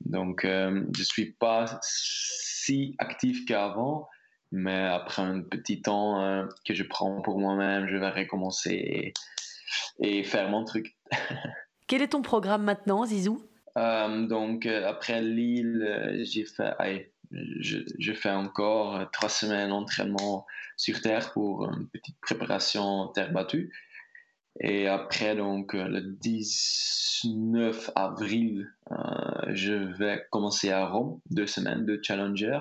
Donc, 0.00 0.44
je 0.44 1.02
suis 1.02 1.32
pas 1.32 1.78
si 1.82 2.94
actif 2.98 3.44
qu'avant, 3.46 4.08
mais 4.54 4.84
après 4.86 5.20
un 5.20 5.40
petit 5.40 5.82
temps 5.82 6.22
euh, 6.22 6.46
que 6.64 6.74
je 6.74 6.84
prends 6.84 7.20
pour 7.22 7.40
moi-même, 7.40 7.88
je 7.88 7.96
vais 7.96 8.10
recommencer 8.10 9.12
et, 9.98 10.22
faire 10.22 10.48
mon 10.48 10.64
truc. 10.64 10.96
Quel 11.88 12.02
est 12.02 12.08
ton 12.08 12.22
programme 12.22 12.62
maintenant, 12.62 13.04
Zizou? 13.04 13.42
Euh, 13.76 14.26
Donc, 14.28 14.66
euh, 14.66 14.88
après 14.88 15.20
Lille, 15.20 16.20
j'ai 16.22 16.44
fait, 16.44 17.10
je, 17.32 17.78
je, 17.98 18.12
fais 18.12 18.30
encore 18.30 19.10
trois 19.10 19.28
semaines 19.28 19.70
d'entraînement 19.70 20.46
sur 20.76 21.02
terre 21.02 21.32
pour 21.32 21.68
une 21.68 21.88
petite 21.88 22.20
préparation 22.20 23.08
terre 23.08 23.32
battue. 23.32 23.72
Et 24.60 24.86
après, 24.86 25.34
donc, 25.34 25.72
le 25.72 26.00
19 26.00 27.90
avril, 27.96 28.72
je 29.48 29.72
vais 29.98 30.24
commencer 30.30 30.70
à 30.70 30.86
Rome, 30.86 31.18
deux 31.30 31.48
semaines 31.48 31.84
de 31.84 31.98
Challenger. 32.00 32.60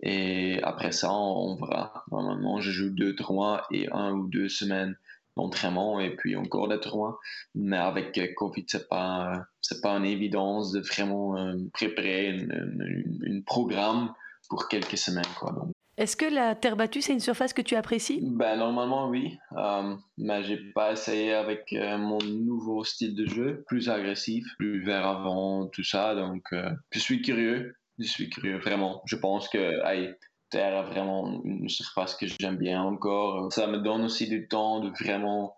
Et 0.00 0.60
après 0.62 0.92
ça, 0.92 1.12
on 1.12 1.56
verra. 1.56 2.04
Normalement, 2.10 2.60
je 2.60 2.70
joue 2.70 2.90
deux 2.90 3.14
tournois 3.14 3.66
et 3.70 3.88
un 3.92 4.12
ou 4.12 4.28
deux 4.28 4.48
semaines 4.48 4.96
d'entraînement 5.36 6.00
et 6.00 6.16
puis 6.16 6.36
encore 6.36 6.68
des 6.68 6.80
tournois. 6.80 7.18
Mais 7.54 7.76
avec 7.76 8.18
Covid, 8.36 8.64
c'est 8.68 8.88
pas, 8.88 9.46
c'est 9.60 9.80
pas 9.80 9.92
une 9.92 10.04
évidence 10.04 10.72
de 10.72 10.80
vraiment 10.80 11.36
euh, 11.36 11.54
préparer 11.72 12.46
un 12.50 13.40
programme 13.44 14.12
pour 14.48 14.68
quelques 14.68 14.98
semaines, 14.98 15.24
quoi. 15.38 15.52
Donc, 15.52 15.72
est-ce 15.98 16.14
que 16.14 16.26
la 16.26 16.54
terre 16.54 16.76
battue, 16.76 17.00
c'est 17.00 17.14
une 17.14 17.20
surface 17.20 17.54
que 17.54 17.62
tu 17.62 17.74
apprécies? 17.74 18.20
Ben, 18.22 18.56
Normalement, 18.56 19.08
oui. 19.08 19.38
Euh, 19.56 19.94
mais 20.18 20.42
j'ai 20.42 20.58
pas 20.74 20.92
essayé 20.92 21.32
avec 21.32 21.72
euh, 21.72 21.96
mon 21.96 22.18
nouveau 22.18 22.84
style 22.84 23.14
de 23.14 23.24
jeu, 23.26 23.64
plus 23.66 23.88
agressif, 23.88 24.44
plus 24.58 24.84
vers 24.84 25.06
avant, 25.06 25.66
tout 25.68 25.84
ça. 25.84 26.14
Donc, 26.14 26.44
euh, 26.52 26.68
je 26.90 26.98
suis 26.98 27.22
curieux. 27.22 27.74
Je 27.98 28.06
suis 28.06 28.30
curieux, 28.30 28.58
vraiment. 28.58 29.02
Je 29.06 29.16
pense 29.16 29.48
que 29.48 29.84
hey, 29.86 30.14
terre 30.50 30.84
est 30.84 30.90
vraiment 30.90 31.40
une 31.44 31.68
surface 31.68 32.14
que 32.14 32.26
j'aime 32.26 32.56
bien 32.56 32.82
encore. 32.82 33.52
Ça 33.52 33.66
me 33.66 33.78
donne 33.78 34.04
aussi 34.04 34.28
du 34.28 34.48
temps 34.48 34.80
de 34.80 34.90
vraiment 34.90 35.56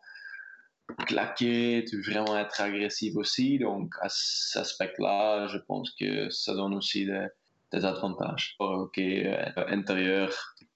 claquer, 1.07 1.83
de 1.83 2.11
vraiment 2.11 2.38
être 2.38 2.61
agressif 2.61 3.16
aussi. 3.16 3.59
Donc, 3.59 3.92
à 4.00 4.09
cet 4.09 4.62
aspect-là, 4.62 5.49
je 5.49 5.59
pense 5.59 5.90
que 5.92 6.30
ça 6.30 6.54
donne 6.54 6.75
aussi 6.75 7.04
des 7.07 7.26
des 7.73 7.85
avantages. 7.85 8.57
Ok, 8.59 8.99
euh, 8.99 9.52
intérieur 9.68 10.30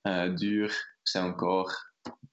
euh, 0.06 0.28
dur, 0.28 0.70
c'est 1.04 1.18
encore 1.18 1.72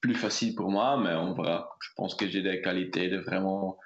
plus 0.01 0.15
facile 0.15 0.55
pour 0.55 0.69
moi, 0.69 0.98
mais 0.98 1.13
on 1.13 1.33
verra. 1.33 1.69
Je 1.81 1.89
pense 1.95 2.15
que 2.15 2.27
j'ai 2.27 2.41
des 2.41 2.62
qualités 2.62 3.09
de 3.09 3.17
vraiment 3.17 3.77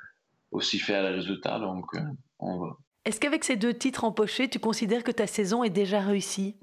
aussi 0.52 0.80
faire 0.80 1.04
les 1.04 1.16
résultats, 1.16 1.60
donc 1.60 1.86
euh, 1.96 2.02
on 2.40 2.60
verra. 2.60 2.78
Est-ce 3.06 3.20
qu'avec 3.20 3.44
ces 3.44 3.56
deux 3.56 3.74
titres 3.74 4.06
empochés, 4.06 4.50
tu 4.50 4.60
considères 4.60 5.04
que 5.04 5.12
ta 5.12 5.28
saison 5.28 5.64
est 5.64 5.70
déjà 5.70 6.00
réussie? 6.00 6.56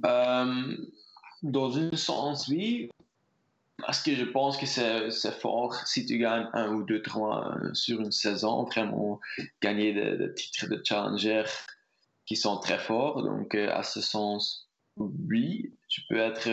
Dans 1.43 1.79
un 1.79 1.97
sens, 1.97 2.49
oui. 2.49 2.91
Parce 3.79 4.03
que 4.03 4.15
je 4.15 4.25
pense 4.25 4.59
que 4.59 4.67
c'est 4.67 5.41
fort 5.41 5.75
si 5.87 6.05
tu 6.05 6.19
gagnes 6.19 6.49
un 6.53 6.73
ou 6.73 6.83
deux, 6.83 7.03
trois 7.03 7.55
sur 7.73 8.01
une 8.01 8.13
saison, 8.13 8.65
vraiment 8.65 9.21
gagner 9.63 9.95
des 9.95 10.35
titres 10.35 10.69
de 10.69 10.81
challenger 10.85 11.45
qui 12.31 12.37
sont 12.37 12.59
très 12.59 12.79
forts. 12.79 13.25
Donc, 13.25 13.57
euh, 13.57 13.69
à 13.73 13.83
ce 13.83 14.01
sens, 14.01 14.71
oui, 14.97 15.75
je 15.89 16.01
peux 16.09 16.19
être 16.19 16.49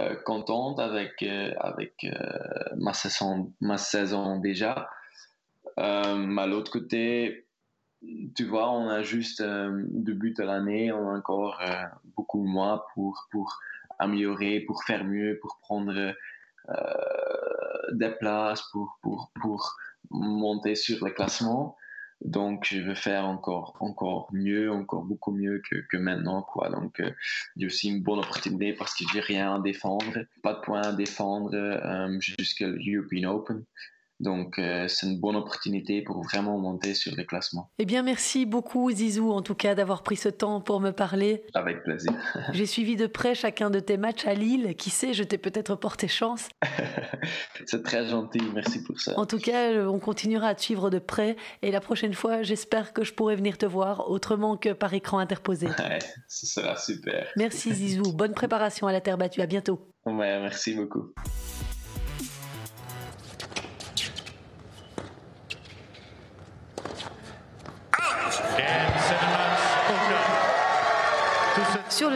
euh, 0.00 0.14
contente 0.24 0.80
avec, 0.80 1.22
euh, 1.22 1.52
avec 1.60 2.06
ma, 2.76 2.92
saison, 2.92 3.52
ma 3.60 3.78
saison 3.78 4.40
déjà. 4.40 4.90
mais 5.76 6.42
à 6.42 6.46
l'autre 6.48 6.72
côté, 6.72 7.45
tu 8.34 8.44
vois, 8.44 8.70
on 8.70 8.88
a 8.88 9.02
juste 9.02 9.40
le 9.40 10.12
but 10.12 10.36
de 10.36 10.42
l'année, 10.42 10.92
on 10.92 11.10
a 11.10 11.18
encore 11.18 11.60
beaucoup 12.16 12.42
de 12.42 12.48
mois 12.48 12.86
pour, 12.94 13.26
pour 13.30 13.58
améliorer, 13.98 14.60
pour 14.60 14.84
faire 14.84 15.04
mieux, 15.04 15.38
pour 15.40 15.58
prendre 15.60 16.14
des 17.92 18.10
places, 18.10 18.62
pour, 18.72 18.98
pour, 19.02 19.30
pour 19.40 19.76
monter 20.10 20.74
sur 20.74 21.04
le 21.04 21.10
classement. 21.10 21.76
Donc, 22.24 22.64
je 22.64 22.80
veux 22.80 22.94
faire 22.94 23.26
encore, 23.26 23.76
encore 23.80 24.28
mieux, 24.32 24.72
encore 24.72 25.04
beaucoup 25.04 25.32
mieux 25.32 25.60
que, 25.68 25.76
que 25.90 25.96
maintenant, 25.98 26.42
quoi. 26.42 26.70
Donc, 26.70 27.00
euh, 27.00 27.10
j'ai 27.56 27.66
aussi 27.66 27.90
une 27.90 28.02
bonne 28.02 28.20
opportunité 28.20 28.72
parce 28.72 28.94
que 28.94 29.04
j'ai 29.12 29.20
rien 29.20 29.54
à 29.54 29.60
défendre, 29.60 30.24
pas 30.42 30.54
de 30.54 30.60
points 30.60 30.82
à 30.82 30.92
défendre 30.92 31.54
euh, 31.54 32.18
jusqu'à 32.20 32.68
l'European 32.68 33.28
Open. 33.28 33.64
Donc, 34.18 34.58
euh, 34.58 34.88
c'est 34.88 35.06
une 35.06 35.20
bonne 35.20 35.36
opportunité 35.36 36.00
pour 36.02 36.22
vraiment 36.22 36.58
monter 36.58 36.94
sur 36.94 37.14
les 37.14 37.26
classements. 37.26 37.70
Eh 37.78 37.84
bien, 37.84 38.02
merci 38.02 38.46
beaucoup, 38.46 38.90
Zizou, 38.90 39.30
en 39.30 39.42
tout 39.42 39.54
cas, 39.54 39.74
d'avoir 39.74 40.02
pris 40.02 40.16
ce 40.16 40.30
temps 40.30 40.60
pour 40.60 40.80
me 40.80 40.90
parler. 40.90 41.44
Avec 41.54 41.82
plaisir. 41.82 42.12
J'ai 42.52 42.66
suivi 42.66 42.96
de 42.96 43.06
près 43.06 43.34
chacun 43.34 43.68
de 43.68 43.78
tes 43.78 43.98
matchs 43.98 44.26
à 44.26 44.34
Lille. 44.34 44.74
Qui 44.76 44.90
sait, 44.90 45.12
je 45.12 45.22
t'ai 45.22 45.36
peut-être 45.36 45.74
porté 45.74 46.08
chance. 46.08 46.48
c'est 47.66 47.82
très 47.82 48.06
gentil, 48.06 48.40
merci 48.54 48.82
pour 48.82 48.98
ça. 49.00 49.18
En 49.18 49.26
tout 49.26 49.38
cas, 49.38 49.72
euh, 49.72 49.86
on 49.86 49.98
continuera 49.98 50.48
à 50.48 50.54
te 50.54 50.62
suivre 50.62 50.88
de 50.88 50.98
près. 50.98 51.36
Et 51.62 51.70
la 51.70 51.80
prochaine 51.80 52.14
fois, 52.14 52.42
j'espère 52.42 52.92
que 52.94 53.04
je 53.04 53.12
pourrai 53.12 53.36
venir 53.36 53.58
te 53.58 53.66
voir 53.66 54.10
autrement 54.10 54.56
que 54.56 54.72
par 54.72 54.94
écran 54.94 55.18
interposé. 55.18 55.68
Ouais, 55.86 55.98
ce 56.26 56.46
sera 56.46 56.76
super. 56.76 57.28
Merci, 57.36 57.72
Zizou. 57.72 58.12
Bonne 58.12 58.32
préparation 58.32 58.88
à 58.88 58.92
la 58.92 59.00
terre 59.00 59.18
battue. 59.18 59.40
À 59.40 59.46
bientôt. 59.46 59.78
Ouais, 60.04 60.40
merci 60.40 60.74
beaucoup. 60.74 61.12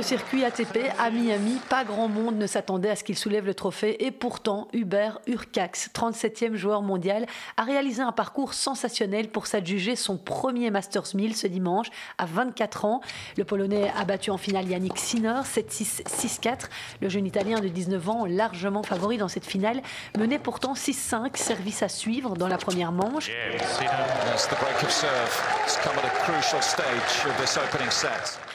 Le 0.01 0.07
circuit 0.07 0.47
ATP 0.47 0.79
à 0.99 1.11
Miami, 1.11 1.61
pas 1.69 1.85
grand 1.85 2.09
monde 2.09 2.39
ne 2.39 2.47
s'attendait 2.47 2.89
à 2.89 2.97
ce 2.97 3.05
qu'il 3.05 3.19
soulève 3.19 3.45
le 3.45 3.53
trophée 3.53 4.07
et 4.07 4.11
pourtant 4.11 4.69
Hubert 4.73 5.21
Urcax, 5.27 5.91
37e 5.93 6.55
joueur 6.55 6.81
mondial, 6.81 7.27
a 7.59 7.65
réalisé 7.65 8.01
un 8.01 8.11
parcours 8.11 8.55
sensationnel 8.55 9.29
pour 9.29 9.47
s'adjuger 9.47 9.97
son 9.97 10.17
premier 10.17 10.71
Masters 10.71 11.15
1000 11.15 11.37
ce 11.37 11.47
dimanche 11.47 11.89
à 12.17 12.25
24 12.25 12.87
ans. 12.87 13.03
Le 13.37 13.45
Polonais 13.45 13.93
a 13.95 14.07
battu 14.07 14.31
en 14.31 14.39
finale 14.39 14.67
Yannick 14.71 14.97
Sinner 14.97 15.43
7-6, 15.45 16.03
6-4. 16.05 16.71
Le 17.03 17.11
jeune 17.11 17.27
Italien 17.27 17.61
de 17.61 17.69
19 17.69 18.09
ans, 18.09 18.25
largement 18.25 18.83
favori 18.83 19.19
dans 19.19 19.29
cette 19.29 19.45
finale, 19.45 19.83
menait 20.17 20.39
pourtant 20.39 20.73
6-5, 20.73 21.37
service 21.37 21.83
à 21.83 21.91
suivre 21.91 22.37
dans 22.37 22.49
la 22.49 22.57
première 22.57 22.93
manche. 22.93 23.31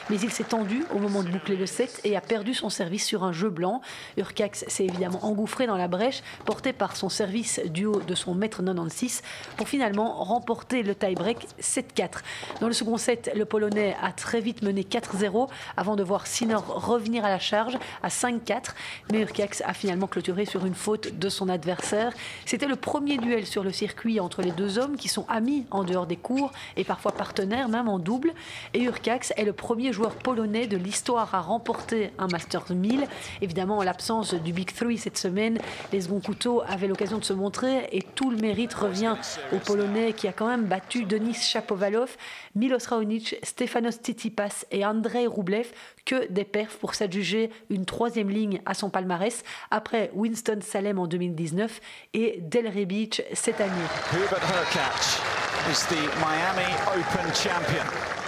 Mais 0.08 0.20
il 0.20 0.30
s'est 0.30 0.44
tendu 0.44 0.84
au 0.94 1.00
moment 1.00 1.24
de 1.24 1.28
boucler 1.28 1.56
le 1.56 1.66
set 1.66 2.00
et 2.04 2.16
a 2.16 2.20
perdu 2.20 2.54
son 2.54 2.70
service 2.70 3.04
sur 3.04 3.24
un 3.24 3.32
jeu 3.32 3.50
blanc. 3.50 3.80
Urcax 4.16 4.64
s'est 4.68 4.84
évidemment 4.84 5.24
engouffré 5.24 5.66
dans 5.66 5.76
la 5.76 5.88
brèche, 5.88 6.22
porté 6.44 6.72
par 6.72 6.94
son 6.94 7.08
service 7.08 7.60
du 7.66 7.86
haut 7.86 8.00
de 8.00 8.14
son 8.14 8.34
mètre 8.34 8.62
96, 8.62 9.22
pour 9.56 9.68
finalement 9.68 10.22
remporter 10.22 10.84
le 10.84 10.94
tie-break 10.94 11.48
7-4. 11.60 12.20
Dans 12.60 12.68
le 12.68 12.72
second 12.72 12.98
set, 12.98 13.32
le 13.34 13.44
Polonais 13.44 13.96
a 14.00 14.12
très 14.12 14.40
vite 14.40 14.62
mené 14.62 14.82
4-0 14.82 15.48
avant 15.76 15.96
de 15.96 16.04
voir 16.04 16.28
Sinner 16.28 16.54
revenir 16.54 17.24
à 17.24 17.28
la 17.28 17.40
charge 17.40 17.76
à 18.04 18.08
5-4. 18.08 18.74
Mais 19.10 19.22
Urcax 19.22 19.62
a 19.66 19.72
finalement 19.72 20.06
clôturé 20.06 20.44
sur 20.44 20.64
une 20.66 20.74
faute 20.74 21.18
de 21.18 21.28
son 21.28 21.48
adversaire. 21.48 22.12
C'était 22.44 22.68
le 22.68 22.76
premier 22.76 23.18
duel 23.18 23.44
sur 23.44 23.64
le 23.64 23.72
circuit 23.72 24.20
entre 24.20 24.42
les 24.42 24.52
deux 24.52 24.78
hommes 24.78 24.96
qui 24.96 25.08
sont 25.08 25.26
amis 25.28 25.66
en 25.72 25.82
dehors 25.82 26.06
des 26.06 26.16
cours 26.16 26.52
et 26.76 26.84
parfois 26.84 27.10
partenaires, 27.10 27.68
même 27.68 27.88
en 27.88 27.98
double. 27.98 28.32
Et 28.72 28.82
Urcax 28.82 29.32
est 29.36 29.44
le 29.44 29.52
premier 29.52 29.92
joueur 29.96 30.14
polonais 30.14 30.66
de 30.66 30.76
l'histoire 30.76 31.34
à 31.34 31.40
remporter 31.40 32.10
un 32.18 32.26
Masters 32.26 32.70
1000. 32.70 33.06
Évidemment, 33.40 33.78
en 33.78 33.82
l'absence 33.82 34.34
du 34.34 34.52
Big 34.52 34.70
Three 34.70 34.98
cette 34.98 35.16
semaine, 35.16 35.56
les 35.90 36.02
seconds 36.02 36.20
couteaux 36.20 36.62
avaient 36.68 36.86
l'occasion 36.86 37.16
de 37.16 37.24
se 37.24 37.32
montrer 37.32 37.88
et 37.92 38.02
tout 38.02 38.30
le 38.30 38.36
mérite 38.36 38.74
revient 38.74 39.16
au 39.54 39.56
Polonais 39.56 40.12
qui 40.12 40.28
a 40.28 40.34
quand 40.34 40.48
même 40.48 40.66
battu 40.66 41.04
Denis 41.04 41.32
Shapovalov, 41.32 42.14
Milos 42.54 42.86
Raonic, 42.90 43.36
Stefanos 43.42 43.94
Tsitsipas 44.02 44.66
et 44.70 44.84
Andrei 44.84 45.26
Rublev, 45.26 45.68
que 46.04 46.30
des 46.30 46.44
perfs 46.44 46.76
pour 46.76 46.94
s'adjuger 46.94 47.50
une 47.70 47.86
troisième 47.86 48.28
ligne 48.28 48.60
à 48.66 48.74
son 48.74 48.90
palmarès 48.90 49.44
après 49.70 50.10
Winston 50.14 50.58
Salem 50.60 50.98
en 50.98 51.06
2019 51.06 51.80
et 52.12 52.40
Delray 52.42 52.84
Beach 52.84 53.22
cette 53.32 53.62
année. 53.62 53.72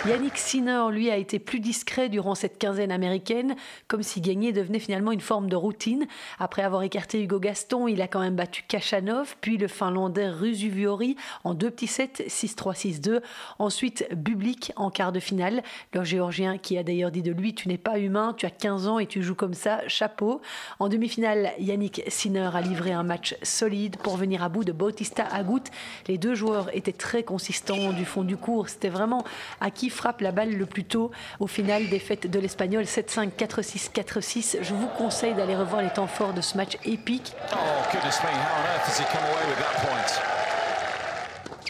Yannick 0.06 0.38
Sinner, 0.38 0.84
lui, 0.92 1.10
a 1.10 1.16
été 1.16 1.40
plus 1.40 1.58
discret 1.58 2.08
durant 2.08 2.36
cette 2.36 2.56
quinzaine 2.58 2.92
américaine, 2.92 3.56
comme 3.88 4.04
si 4.04 4.20
gagner 4.20 4.52
devenait 4.52 4.78
finalement 4.78 5.10
une 5.10 5.20
forme 5.20 5.48
de 5.48 5.56
routine. 5.56 6.06
Après 6.38 6.62
avoir 6.62 6.84
écarté 6.84 7.20
Hugo 7.20 7.40
Gaston, 7.40 7.88
il 7.88 8.00
a 8.00 8.06
quand 8.06 8.20
même 8.20 8.36
battu 8.36 8.62
Kachanov, 8.62 9.34
puis 9.40 9.56
le 9.56 9.66
Finlandais 9.66 10.28
Rusuviori 10.28 11.16
en 11.42 11.52
deux 11.52 11.70
petits 11.70 11.88
sets, 11.88 12.22
6-3, 12.28 13.00
6-2. 13.00 13.20
Ensuite, 13.58 14.06
Bublik 14.14 14.72
en 14.76 14.90
quart 14.90 15.10
de 15.10 15.18
finale, 15.18 15.64
le 15.92 16.04
Géorgien 16.04 16.58
qui 16.58 16.78
a 16.78 16.84
d'ailleurs 16.84 17.10
dit 17.10 17.22
de 17.22 17.32
lui 17.32 17.54
Tu 17.54 17.68
n'es 17.68 17.76
pas 17.76 17.98
humain, 17.98 18.34
tu 18.36 18.46
as 18.46 18.50
15 18.50 18.86
ans 18.86 19.00
et 19.00 19.06
tu 19.06 19.24
joues 19.24 19.34
comme 19.34 19.54
ça, 19.54 19.80
chapeau. 19.88 20.40
En 20.78 20.88
demi-finale, 20.88 21.50
Yannick 21.58 22.02
Sinner 22.06 22.50
a 22.54 22.60
livré 22.60 22.92
un 22.92 23.02
match 23.02 23.34
solide 23.42 23.96
pour 23.96 24.16
venir 24.16 24.44
à 24.44 24.48
bout 24.48 24.62
de 24.62 24.72
Bautista 24.72 25.24
Agut. 25.24 25.64
Les 26.06 26.18
deux 26.18 26.36
joueurs 26.36 26.74
étaient 26.74 26.92
très 26.92 27.24
consistants 27.24 27.92
du 27.92 28.04
fond 28.04 28.22
du 28.22 28.36
cours. 28.36 28.68
C'était 28.68 28.90
vraiment 28.90 29.24
à 29.60 29.72
frappe 29.90 30.20
la 30.20 30.32
balle 30.32 30.50
le 30.50 30.66
plus 30.66 30.84
tôt. 30.84 31.10
Au 31.40 31.46
final, 31.46 31.88
défaite 31.88 32.30
de 32.30 32.38
l'Espagnol 32.38 32.84
7-5, 32.84 33.30
4-6, 33.38 33.92
4-6. 33.92 34.58
Je 34.62 34.74
vous 34.74 34.88
conseille 34.88 35.34
d'aller 35.34 35.56
revoir 35.56 35.82
les 35.82 35.90
temps 35.90 36.06
forts 36.06 36.32
de 36.32 36.40
ce 36.40 36.56
match 36.56 36.76
épique. 36.84 37.34
Oh, 37.52 37.56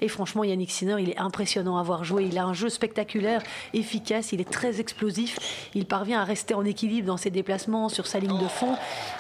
Et 0.01 0.09
franchement, 0.09 0.45
Yannick 0.45 0.71
Sinner, 0.71 0.97
il 1.01 1.11
est 1.11 1.19
impressionnant 1.19 1.77
à 1.77 1.83
voir 1.83 2.05
jouer. 2.05 2.25
Il 2.31 2.39
a 2.39 2.45
un 2.45 2.55
jeu 2.55 2.69
spectaculaire, 2.69 3.43
efficace, 3.75 4.33
il 4.33 4.41
est 4.41 4.51
très 4.51 4.81
explosif. 4.81 5.39
Il 5.75 5.87
parvient 5.87 6.21
à 6.21 6.25
rester 6.25 6.55
en 6.55 6.65
équilibre 6.65 7.07
dans 7.07 7.17
ses 7.17 7.31
déplacements, 7.31 7.89
sur 7.89 8.07
sa 8.07 8.21
ligne 8.21 8.39
de 8.39 8.49
fond. 8.49 8.75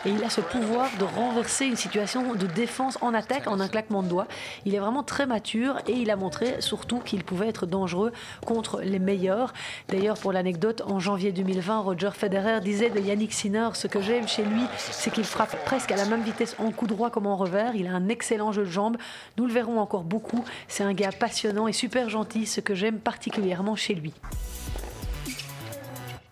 Et 0.06 0.10
il 0.10 0.22
a 0.22 0.30
ce 0.30 0.40
pouvoir 0.40 0.88
de 0.98 1.04
renverser 1.04 1.66
une 1.66 1.76
situation 1.76 2.34
de 2.34 2.46
défense 2.46 2.98
en 3.00 3.12
attaque 3.14 3.48
en 3.48 3.60
un 3.60 3.68
claquement 3.68 4.02
de 4.02 4.08
doigts. 4.08 4.28
Il 4.66 4.74
est 4.74 4.78
vraiment 4.78 5.02
très 5.02 5.26
mature 5.26 5.78
et 5.88 5.92
il 5.92 6.10
a 6.10 6.16
montré 6.16 6.60
surtout 6.60 6.98
qu'il 6.98 7.24
pouvait 7.24 7.48
être 7.48 7.66
dangereux 7.66 8.12
contre 8.46 8.80
les 8.80 8.98
meilleurs. 8.98 9.52
D'ailleurs, 9.88 10.18
pour 10.18 10.32
l'anecdote, 10.32 10.82
en 10.86 11.00
janvier 11.00 11.32
2020, 11.32 11.80
Roger 11.80 12.10
Federer 12.14 12.60
disait 12.60 12.90
de 12.90 13.00
Yannick 13.00 13.32
Sinner 13.32 13.70
Ce 13.74 13.86
que 13.86 14.00
j'aime 14.00 14.28
chez 14.28 14.44
lui, 14.44 14.62
c'est 14.76 15.12
qu'il 15.12 15.24
frappe 15.24 15.56
presque 15.64 15.90
à 15.90 15.96
la 15.96 16.04
même 16.04 16.22
vitesse 16.22 16.54
en 16.58 16.70
coup 16.70 16.86
droit 16.86 17.10
comme 17.10 17.26
en 17.26 17.36
revers. 17.36 17.74
Il 17.74 17.86
a 17.88 17.92
un 17.92 18.08
excellent 18.08 18.52
jeu 18.52 18.64
de 18.64 18.70
jambes. 18.70 18.96
Nous 19.36 19.46
le 19.46 19.52
verrons 19.52 19.80
encore 19.80 20.04
beaucoup. 20.04 20.44
C'est 20.68 20.84
un 20.84 20.92
gars 20.92 21.12
passionnant 21.12 21.66
et 21.66 21.72
super 21.72 22.08
gentil, 22.10 22.46
ce 22.46 22.60
que 22.60 22.74
j'aime 22.74 23.00
particulièrement 23.00 23.74
chez 23.74 23.94
lui. 23.94 24.12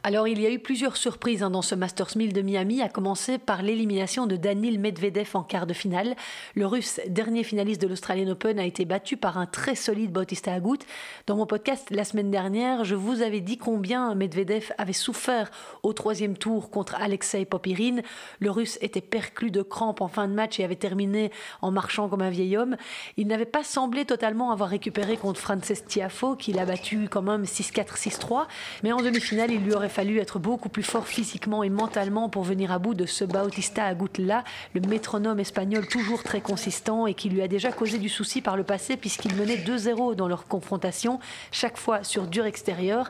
Alors, 0.09 0.29
il 0.29 0.41
y 0.41 0.47
a 0.47 0.53
eu 0.53 0.61
plusieurs 0.61 0.97
surprises 0.97 1.43
hein, 1.43 1.51
dans 1.51 1.63
ce 1.63 1.75
Masters 1.75 2.17
1000 2.17 2.33
de 2.33 2.41
Miami, 2.41 2.81
à 2.81 2.89
commencer 2.89 3.39
par 3.39 3.63
l'élimination 3.63 4.29
de 4.29 4.37
Danil 4.37 4.79
Medvedev 4.79 5.31
en 5.35 5.43
quart 5.43 5.67
de 5.67 5.73
finale. 5.73 6.15
Le 6.55 6.65
Russe, 6.65 7.01
dernier 7.09 7.43
finaliste 7.43 7.83
de 7.83 7.89
l'Australian 7.89 8.31
Open, 8.31 8.61
a 8.61 8.65
été 8.65 8.85
battu 8.85 9.17
par 9.17 9.37
un 9.37 9.47
très 9.47 9.75
solide 9.75 10.13
Bautista 10.13 10.53
Agut. 10.53 10.79
Dans 11.27 11.35
mon 11.35 11.45
podcast 11.45 11.89
la 11.91 12.05
semaine 12.05 12.31
dernière, 12.31 12.85
je 12.85 12.95
vous 12.95 13.21
avais 13.21 13.41
dit 13.41 13.59
combien 13.59 14.15
Medvedev 14.15 14.71
avait 14.79 14.93
souffert 14.93 15.51
au 15.83 15.93
troisième 15.93 16.37
tour 16.37 16.71
contre 16.71 16.95
Alexei 17.01 17.45
Popirin. 17.45 17.97
Le 18.39 18.53
Russe 18.53 18.79
était 18.83 19.01
perclus 19.01 19.51
de 19.51 19.63
crampes 19.63 20.03
en 20.03 20.07
fin 20.07 20.29
de 20.29 20.35
match 20.35 20.61
et 20.61 20.65
avait 20.65 20.77
terminé 20.77 21.33
en 21.63 21.73
marchant 21.73 22.09
comme 22.09 22.23
un 22.23 22.31
vieil 22.31 22.57
homme. 22.57 22.77
Il 23.17 23.27
n'avait 23.27 23.45
pas 23.45 23.65
semblé 23.65 24.05
totalement 24.05 24.53
avoir 24.53 24.69
récupéré 24.69 25.17
contre 25.17 25.41
Frances 25.41 25.85
Tiafo, 25.89 26.37
qui 26.37 26.53
l'a 26.53 26.65
battu 26.65 27.09
quand 27.11 27.23
même 27.23 27.43
6-4, 27.43 27.97
6-3. 27.97 28.47
Mais 28.85 28.93
en 28.93 28.99
demi-finale, 28.99 29.51
il 29.51 29.65
lui 29.65 29.75
aurait 29.75 29.96
fallu 29.97 30.19
être 30.19 30.38
beaucoup 30.38 30.69
plus 30.69 30.83
fort 30.83 31.07
physiquement 31.07 31.62
et 31.62 31.71
mentalement 31.71 32.29
pour 32.29 32.43
venir 32.43 32.71
à 32.71 32.79
bout 32.79 32.93
de 32.93 33.07
ce 33.07 33.25
Bautista 33.25 33.87
Agut-là, 33.87 34.45
le 34.75 34.83
métronome 34.83 35.41
espagnol 35.41 35.87
toujours 35.87 36.23
très 36.23 36.43
consistant 36.43 37.07
et 37.07 37.15
qui 37.15 37.31
lui 37.31 37.41
a 37.41 37.49
déjà 37.49 37.73
causé 37.73 37.97
du 37.97 38.11
souci 38.11 38.43
par 38.43 38.59
le 38.59 38.62
passé 38.62 38.99
puisqu'il 38.99 39.35
menait 39.35 39.57
2-0 39.57 40.15
dans 40.15 40.29
leur 40.29 40.49
confrontation, 40.49 41.19
chaque 41.50 41.79
fois 41.79 42.05
sur 42.05 42.26
dur 42.26 42.45
extérieur. 42.45 43.09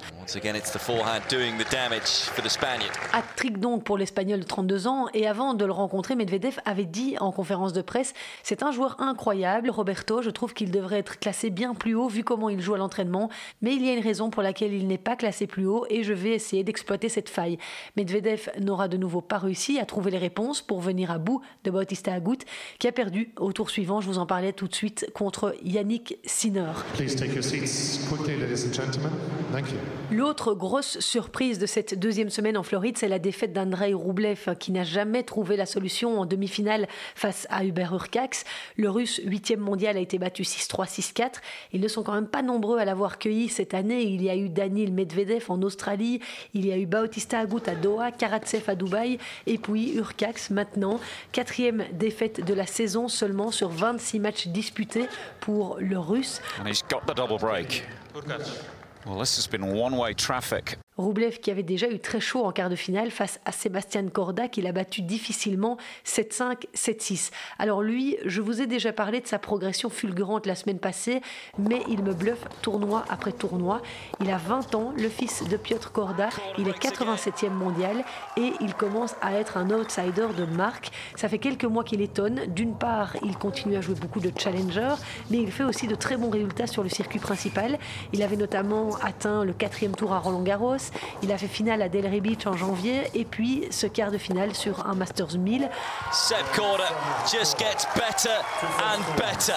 Hat-trick 3.12 3.58
donc 3.58 3.82
pour 3.82 3.98
l'Espagnol 3.98 4.38
de 4.38 4.44
32 4.44 4.86
ans 4.86 5.08
et 5.12 5.26
avant 5.26 5.54
de 5.54 5.64
le 5.64 5.72
rencontrer, 5.72 6.14
Medvedev 6.14 6.60
avait 6.64 6.84
dit 6.84 7.16
en 7.18 7.32
conférence 7.32 7.72
de 7.72 7.82
presse 7.82 8.14
c'est 8.44 8.62
un 8.62 8.70
joueur 8.70 9.00
incroyable, 9.00 9.70
Roberto, 9.70 10.22
je 10.22 10.30
trouve 10.30 10.54
qu'il 10.54 10.70
devrait 10.70 11.00
être 11.00 11.18
classé 11.18 11.50
bien 11.50 11.74
plus 11.74 11.96
haut 11.96 12.06
vu 12.06 12.22
comment 12.22 12.48
il 12.48 12.60
joue 12.60 12.74
à 12.74 12.78
l'entraînement, 12.78 13.28
mais 13.60 13.74
il 13.74 13.84
y 13.84 13.90
a 13.90 13.92
une 13.92 14.04
raison 14.04 14.30
pour 14.30 14.44
laquelle 14.44 14.72
il 14.72 14.86
n'est 14.86 14.98
pas 14.98 15.16
classé 15.16 15.48
plus 15.48 15.66
haut 15.66 15.84
et 15.90 16.04
je 16.04 16.12
vais 16.12 16.30
essayer 16.30 16.62
exploiter 16.76 17.08
cette 17.08 17.30
faille. 17.30 17.56
Medvedev 17.96 18.50
n'aura 18.60 18.86
de 18.86 18.98
nouveau 18.98 19.22
pas 19.22 19.38
réussi 19.38 19.78
à 19.78 19.86
trouver 19.86 20.10
les 20.10 20.18
réponses 20.18 20.60
pour 20.60 20.80
venir 20.80 21.10
à 21.10 21.16
bout 21.16 21.40
de 21.64 21.70
Bautista 21.70 22.12
Agut, 22.12 22.36
qui 22.78 22.86
a 22.86 22.92
perdu 22.92 23.32
au 23.38 23.54
tour 23.54 23.70
suivant, 23.70 24.02
je 24.02 24.08
vous 24.08 24.18
en 24.18 24.26
parlais 24.26 24.52
tout 24.52 24.68
de 24.68 24.74
suite, 24.74 25.10
contre 25.14 25.54
Yannick 25.64 26.18
Sinner. 26.24 26.72
L'autre 30.10 30.52
grosse 30.52 31.00
surprise 31.00 31.58
de 31.58 31.64
cette 31.64 31.98
deuxième 31.98 32.28
semaine 32.28 32.58
en 32.58 32.62
Floride, 32.62 32.98
c'est 32.98 33.08
la 33.08 33.18
défaite 33.18 33.54
d'Andrei 33.54 33.94
Roublev, 33.94 34.54
qui 34.60 34.70
n'a 34.70 34.84
jamais 34.84 35.22
trouvé 35.22 35.56
la 35.56 35.64
solution 35.64 36.20
en 36.20 36.26
demi-finale 36.26 36.88
face 37.14 37.46
à 37.48 37.64
Hubert 37.64 37.94
Urcax. 37.94 38.44
Le 38.76 38.90
russe 38.90 39.20
8e 39.24 39.56
mondial 39.56 39.96
a 39.96 40.00
été 40.00 40.18
battu 40.18 40.42
6-3, 40.42 40.86
6-4. 40.86 41.36
Ils 41.72 41.80
ne 41.80 41.88
sont 41.88 42.02
quand 42.02 42.12
même 42.12 42.28
pas 42.28 42.42
nombreux 42.42 42.78
à 42.78 42.84
l'avoir 42.84 43.18
cueilli 43.18 43.48
cette 43.48 43.72
année. 43.72 44.02
Il 44.02 44.22
y 44.22 44.28
a 44.28 44.36
eu 44.36 44.50
Daniel 44.50 44.92
Medvedev 44.92 45.46
en 45.48 45.62
Australie, 45.62 46.20
il 46.54 46.65
y 46.66 46.72
a 46.72 46.78
eu 46.78 46.86
Bautista 46.86 47.40
Agut 47.40 47.62
à 47.66 47.74
Doha, 47.74 48.12
Karatsev 48.12 48.62
à 48.68 48.74
Dubaï 48.74 49.18
et 49.46 49.58
puis 49.58 49.94
Urcax 49.94 50.50
maintenant. 50.50 51.00
Quatrième 51.32 51.84
défaite 51.92 52.44
de 52.44 52.54
la 52.54 52.66
saison 52.66 53.08
seulement 53.08 53.50
sur 53.50 53.68
26 53.68 54.20
matchs 54.20 54.46
disputés 54.48 55.06
pour 55.40 55.78
le 55.80 55.98
russe. 55.98 56.40
Well, 59.06 59.20
this 59.20 59.38
has 59.38 59.46
been 59.46 59.62
one-way 59.62 60.14
traffic. 60.14 60.78
Roublev 60.98 61.38
qui 61.40 61.50
avait 61.50 61.62
déjà 61.62 61.88
eu 61.88 61.98
très 61.98 62.20
chaud 62.20 62.44
en 62.44 62.52
quart 62.52 62.70
de 62.70 62.76
finale 62.76 63.10
face 63.10 63.38
à 63.44 63.52
Sébastien 63.52 64.06
Corda 64.08 64.48
qui 64.48 64.62
l'a 64.62 64.72
battu 64.72 65.02
difficilement 65.02 65.76
7-5, 66.06 66.64
7-6. 66.74 67.30
Alors 67.58 67.82
lui, 67.82 68.16
je 68.24 68.40
vous 68.40 68.62
ai 68.62 68.66
déjà 68.66 68.92
parlé 68.92 69.20
de 69.20 69.26
sa 69.26 69.38
progression 69.38 69.90
fulgurante 69.90 70.46
la 70.46 70.54
semaine 70.54 70.78
passée, 70.78 71.20
mais 71.58 71.82
il 71.88 72.02
me 72.02 72.14
bluffe 72.14 72.44
tournoi 72.62 73.04
après 73.08 73.32
tournoi. 73.32 73.82
Il 74.20 74.30
a 74.30 74.38
20 74.38 74.74
ans, 74.74 74.92
le 74.96 75.08
fils 75.08 75.44
de 75.48 75.56
Piotr 75.56 75.92
Korda, 75.92 76.28
il 76.58 76.68
est 76.68 76.78
87e 76.78 77.50
mondial 77.50 78.04
et 78.36 78.52
il 78.60 78.74
commence 78.74 79.14
à 79.20 79.34
être 79.34 79.58
un 79.58 79.70
outsider 79.70 80.28
de 80.36 80.44
marque. 80.44 80.90
Ça 81.14 81.28
fait 81.28 81.38
quelques 81.38 81.64
mois 81.64 81.84
qu'il 81.84 82.00
étonne. 82.00 82.46
D'une 82.48 82.74
part, 82.74 83.16
il 83.22 83.36
continue 83.36 83.76
à 83.76 83.80
jouer 83.80 83.94
beaucoup 83.94 84.20
de 84.20 84.32
challenger, 84.36 84.94
mais 85.30 85.38
il 85.38 85.52
fait 85.52 85.64
aussi 85.64 85.86
de 85.86 85.94
très 85.94 86.16
bons 86.16 86.30
résultats 86.30 86.66
sur 86.66 86.82
le 86.82 86.88
circuit 86.88 87.18
principal. 87.18 87.78
Il 88.12 88.22
avait 88.22 88.36
notamment 88.36 88.96
atteint 89.02 89.44
le 89.44 89.52
quatrième 89.52 89.94
tour 89.94 90.12
à 90.12 90.18
Roland 90.18 90.42
Il 91.22 91.32
a 91.32 91.38
fait 91.38 91.48
finale 91.48 91.82
à 91.82 91.88
Delray 91.88 92.20
Beach 92.20 92.46
en 92.46 92.56
janvier 92.56 93.02
et 93.14 93.24
puis 93.24 93.66
ce 93.70 93.86
quart 93.86 94.10
de 94.10 94.18
finale 94.18 94.54
sur 94.54 94.86
un 94.86 94.94
Masters 94.94 95.38
1000. 95.38 95.68
Seb 96.12 96.44
just 97.30 97.58
gets 97.58 97.86
better 97.94 98.42
and 98.80 99.02
better. 99.16 99.56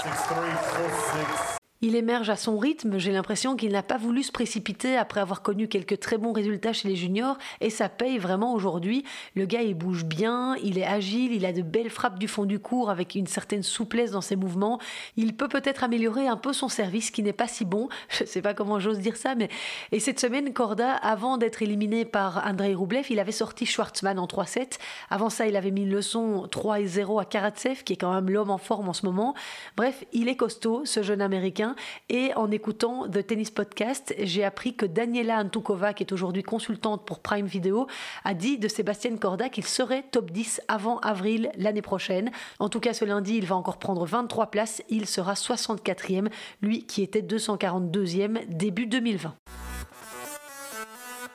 Il 1.81 1.95
émerge 1.95 2.29
à 2.29 2.35
son 2.35 2.57
rythme, 2.57 2.97
j'ai 2.97 3.13
l'impression 3.13 3.55
qu'il 3.55 3.71
n'a 3.71 3.83
pas 3.83 3.95
voulu 3.95 4.21
se 4.23 4.33
précipiter 4.33 4.97
après 4.97 5.21
avoir 5.21 5.41
connu 5.41 5.69
quelques 5.69 5.97
très 6.01 6.17
bons 6.17 6.33
résultats 6.33 6.73
chez 6.73 6.89
les 6.89 6.97
juniors 6.97 7.37
et 7.61 7.69
ça 7.69 7.87
paye 7.87 8.17
vraiment 8.17 8.53
aujourd'hui. 8.53 9.05
Le 9.33 9.45
gars 9.45 9.61
il 9.61 9.75
bouge 9.75 10.03
bien, 10.03 10.57
il 10.61 10.77
est 10.77 10.85
agile, 10.85 11.31
il 11.31 11.45
a 11.45 11.53
de 11.53 11.61
belles 11.61 11.89
frappes 11.89 12.19
du 12.19 12.27
fond 12.27 12.43
du 12.43 12.59
cours 12.59 12.89
avec 12.89 13.15
une 13.15 13.27
certaine 13.27 13.63
souplesse 13.63 14.11
dans 14.11 14.19
ses 14.19 14.35
mouvements. 14.35 14.77
Il 15.15 15.37
peut 15.37 15.47
peut-être 15.47 15.85
améliorer 15.85 16.27
un 16.27 16.35
peu 16.35 16.51
son 16.51 16.67
service 16.67 17.11
qui 17.11 17.23
n'est 17.23 17.31
pas 17.31 17.47
si 17.47 17.63
bon, 17.63 17.87
je 18.09 18.25
sais 18.25 18.41
pas 18.41 18.53
comment 18.53 18.81
j'ose 18.81 18.99
dire 18.99 19.15
ça 19.15 19.35
mais 19.35 19.47
et 19.93 20.01
cette 20.01 20.19
semaine 20.19 20.51
Korda 20.51 20.95
avant 20.95 21.37
d'être 21.37 21.61
éliminé 21.61 22.03
par 22.03 22.45
Andrei 22.45 22.73
Roublev, 22.73 23.05
il 23.09 23.19
avait 23.19 23.31
sorti 23.31 23.65
Schwartzmann 23.65 24.19
en 24.19 24.25
3-7. 24.25 24.79
Avant 25.09 25.29
ça, 25.29 25.47
il 25.47 25.55
avait 25.55 25.71
mis 25.71 25.83
une 25.83 25.91
leçon 25.91 26.45
3 26.51 26.83
0 26.83 27.19
à 27.21 27.23
Karatsev 27.23 27.83
qui 27.85 27.93
est 27.93 27.97
quand 27.97 28.13
même 28.13 28.29
l'homme 28.29 28.51
en 28.51 28.57
forme 28.57 28.89
en 28.89 28.93
ce 28.93 29.05
moment. 29.05 29.33
Bref, 29.77 30.03
il 30.11 30.27
est 30.27 30.35
costaud 30.35 30.81
ce 30.83 31.03
jeune 31.03 31.21
américain 31.21 31.68
et 32.09 32.33
en 32.35 32.51
écoutant 32.51 33.07
The 33.07 33.25
Tennis 33.25 33.51
Podcast, 33.51 34.13
j'ai 34.19 34.43
appris 34.43 34.75
que 34.75 34.85
Daniela 34.85 35.39
Antukova, 35.39 35.93
qui 35.93 36.03
est 36.03 36.11
aujourd'hui 36.11 36.43
consultante 36.43 37.05
pour 37.05 37.19
Prime 37.19 37.45
Video, 37.45 37.87
a 38.23 38.33
dit 38.33 38.57
de 38.57 38.67
Sébastien 38.67 39.17
Corda 39.17 39.49
qu'il 39.49 39.65
serait 39.65 40.03
top 40.11 40.31
10 40.31 40.61
avant 40.67 40.99
avril 40.99 41.51
l'année 41.57 41.81
prochaine. 41.81 42.31
En 42.59 42.69
tout 42.69 42.79
cas, 42.79 42.93
ce 42.93 43.05
lundi, 43.05 43.37
il 43.37 43.45
va 43.45 43.55
encore 43.55 43.77
prendre 43.77 44.05
23 44.05 44.47
places. 44.47 44.83
Il 44.89 45.05
sera 45.05 45.33
64e, 45.33 46.27
lui 46.61 46.85
qui 46.85 47.01
était 47.01 47.21
242e 47.21 48.47
début 48.47 48.87
2020. 48.87 49.68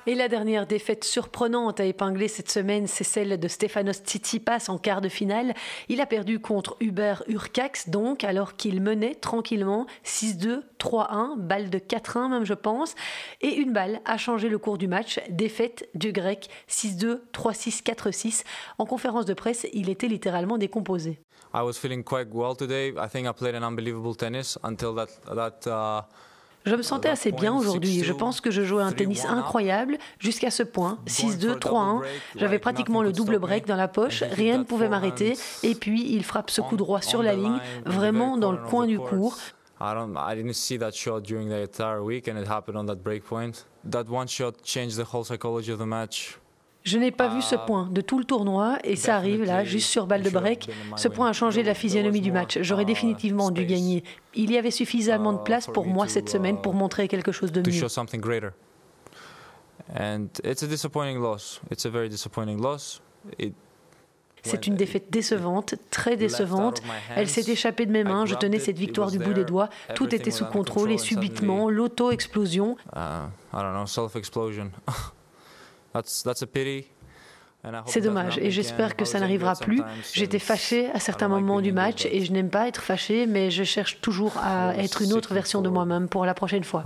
Et 0.07 0.15
la 0.15 0.29
dernière 0.29 0.67
défaite 0.67 1.03
surprenante 1.03 1.81
à 1.81 1.87
épingler 1.87 2.29
cette 2.29 2.51
semaine, 2.51 2.87
c'est 2.87 3.05
celle 3.05 3.41
de 3.41 3.49
Stefanos 3.49 4.03
Tsitsipas 4.05 4.67
en 4.69 4.77
quart 4.77 5.01
de 5.01 5.09
finale. 5.09 5.55
Il 5.89 6.03
a 6.03 6.07
perdu 6.07 6.41
contre 6.41 6.77
Hubert 6.81 7.23
Urcax, 7.27 7.89
donc, 7.89 8.23
alors 8.23 8.55
qu'il 8.57 8.83
menait 8.83 9.15
tranquillement 9.15 9.87
6-2, 10.05 10.61
3-1, 10.79 11.39
balle 11.39 11.71
de 11.71 11.79
4-1 11.79 12.29
même, 12.29 12.45
je 12.45 12.53
pense. 12.53 12.95
Et 13.41 13.55
une 13.55 13.73
balle 13.73 14.03
a 14.05 14.19
changé 14.19 14.51
le 14.51 14.59
cours 14.59 14.77
du 14.77 14.89
match. 14.89 15.21
Défaite 15.31 15.89
du 15.95 16.13
grec 16.13 16.51
6-2, 16.69 17.21
3-6, 17.33 17.83
4-6. 17.83 18.45
En 18.77 18.85
conférence 18.85 19.25
de 19.25 19.33
presse, 19.33 19.67
il 19.73 19.89
était 19.89 20.09
littéralement 20.09 20.59
décomposé. 20.59 21.19
I 21.55 21.63
was 21.63 21.75
feeling 21.75 22.05
quite 22.05 22.29
well 22.31 22.55
today. 22.55 22.89
I 22.91 23.09
think 23.09 23.27
I 23.27 23.33
played 23.33 23.55
an 23.55 23.63
unbelievable 23.63 24.15
tennis 24.15 24.59
until 24.63 24.99
uh... 24.99 26.03
Je 26.65 26.75
me 26.75 26.83
sentais 26.83 27.11
assez 27.11 27.31
bien 27.31 27.55
aujourd'hui. 27.55 28.03
Je 28.03 28.13
pense 28.13 28.41
que 28.41 28.51
je 28.51 28.63
jouais 28.63 28.83
un 28.83 28.93
tennis 28.93 29.25
incroyable 29.27 29.99
jusqu'à 30.19 30.51
ce 30.51 30.63
point. 30.63 30.99
6-2, 31.07 31.59
3-1. 31.59 32.03
J'avais 32.37 32.59
pratiquement 32.59 33.03
le 33.03 33.13
double 33.13 33.39
break 33.39 33.67
dans 33.67 33.77
la 33.77 33.89
poche. 33.89 34.23
Rien 34.23 34.59
ne 34.59 34.65
pouvait 34.65 34.89
m'arrêter. 34.89 35.37
Et 35.63 35.75
puis, 35.75 36.07
il 36.15 36.25
frappe 36.25 36.51
ce 36.51 36.61
coup 36.61 36.77
droit 36.77 37.03
sur 37.03 37.23
la 37.23 37.35
ligne, 37.35 37.59
vraiment 37.85 38.39
dans 38.39 38.53
le 38.53 38.59
coin 38.59 38.87
du 38.87 38.99
cours. 38.99 39.37
I 39.81 40.35
didn't 40.35 40.55
see 40.55 40.79
that 40.79 40.93
shot 40.93 41.21
during 41.21 41.49
the 41.49 41.69
entire 41.69 42.01
week, 42.01 42.29
and 42.29 42.39
it 42.41 42.49
happened 42.49 42.79
on 42.79 42.87
that 42.87 43.03
break 43.03 43.25
point. 43.25 43.67
That 43.91 44.05
one 44.09 44.29
shot 44.29 44.63
changed 44.63 44.97
the 44.97 45.05
whole 45.13 45.25
psychology 45.25 45.73
of 45.73 45.79
the 45.79 45.87
match. 45.87 46.39
Je 46.85 46.99
n'ai 46.99 47.11
pas 47.11 47.29
vu 47.29 47.41
ce 47.41 47.55
ah, 47.55 47.59
point 47.59 47.89
de 47.91 48.03
tout 48.03 48.19
le 48.19 48.25
tournoi 48.25 48.79
et 48.85 48.95
ça 48.95 49.17
arrive 49.17 49.43
là, 49.43 49.65
juste 49.65 49.89
sur 49.89 50.07
balle 50.07 50.23
de 50.23 50.29
break. 50.29 50.69
Ce 50.97 51.09
point 51.09 51.31
a 51.31 51.33
changé 51.33 51.63
la 51.63 51.73
physionomie 51.73 52.21
du 52.21 52.31
match. 52.31 52.59
J'aurais 52.61 52.83
ah, 52.83 52.87
définitivement 52.87 53.51
dû 53.51 53.65
gagner. 53.65 54.05
Il 54.35 54.53
y 54.53 54.59
avait 54.59 54.71
suffisamment 54.71 55.33
de 55.33 55.39
place 55.39 55.67
pour 55.67 55.87
moi 55.87 56.09
cette 56.09 56.29
semaine 56.29 56.61
pour 56.61 56.75
montrer 56.75 57.09
quelque 57.09 57.33
chose 57.33 57.53
de 57.53 57.61
mieux. 57.61 57.65
C'est 64.43 64.67
une 64.67 64.77
défaite 64.77 65.11
décevante, 65.11 65.77
très 65.91 66.19
décevante. 66.19 66.83
Elle 67.17 67.31
s'est 67.31 67.51
échappée 67.51 67.87
de 67.87 67.93
mes 67.93 68.05
mains, 68.05 68.27
je 68.27 68.35
tenais 68.35 68.59
cette 68.59 68.79
victoire 68.79 69.11
du 69.11 69.19
bout 69.19 69.33
des 69.33 69.45
doigts. 69.45 69.71
Tout 69.95 70.15
était 70.15 70.31
sous 70.31 70.45
contrôle 70.45 70.93
et 70.93 70.99
subitement, 70.99 71.71
l'auto-explosion. 71.71 72.77
C'est 77.87 78.03
dommage. 78.03 78.37
et 78.39 78.51
j'espère 78.51 78.95
que 78.95 79.05
ça 79.07 79.21
n'arrivera 79.21 79.55
plus. 79.55 79.81
J'étais 80.13 80.39
fâché 80.39 80.91
à 80.91 80.99
certains 81.01 81.29
moments 81.29 81.61
du 81.63 81.73
match 81.73 82.05
et 82.05 82.23
je 82.25 82.31
n'aime 82.33 82.51
pas 82.51 82.69
être 82.69 82.83
fâché, 82.83 83.27
mais 83.27 83.51
je 83.51 83.65
cherche 83.65 84.01
toujours 84.03 84.37
à 84.39 84.77
être 84.77 85.01
une 85.03 85.13
autre 85.15 85.33
version 85.33 85.63
de 85.63 85.69
moi-même 85.71 86.09
pour 86.09 86.27
la 86.27 86.35
prochaine 86.35 86.65
fois. 86.65 86.83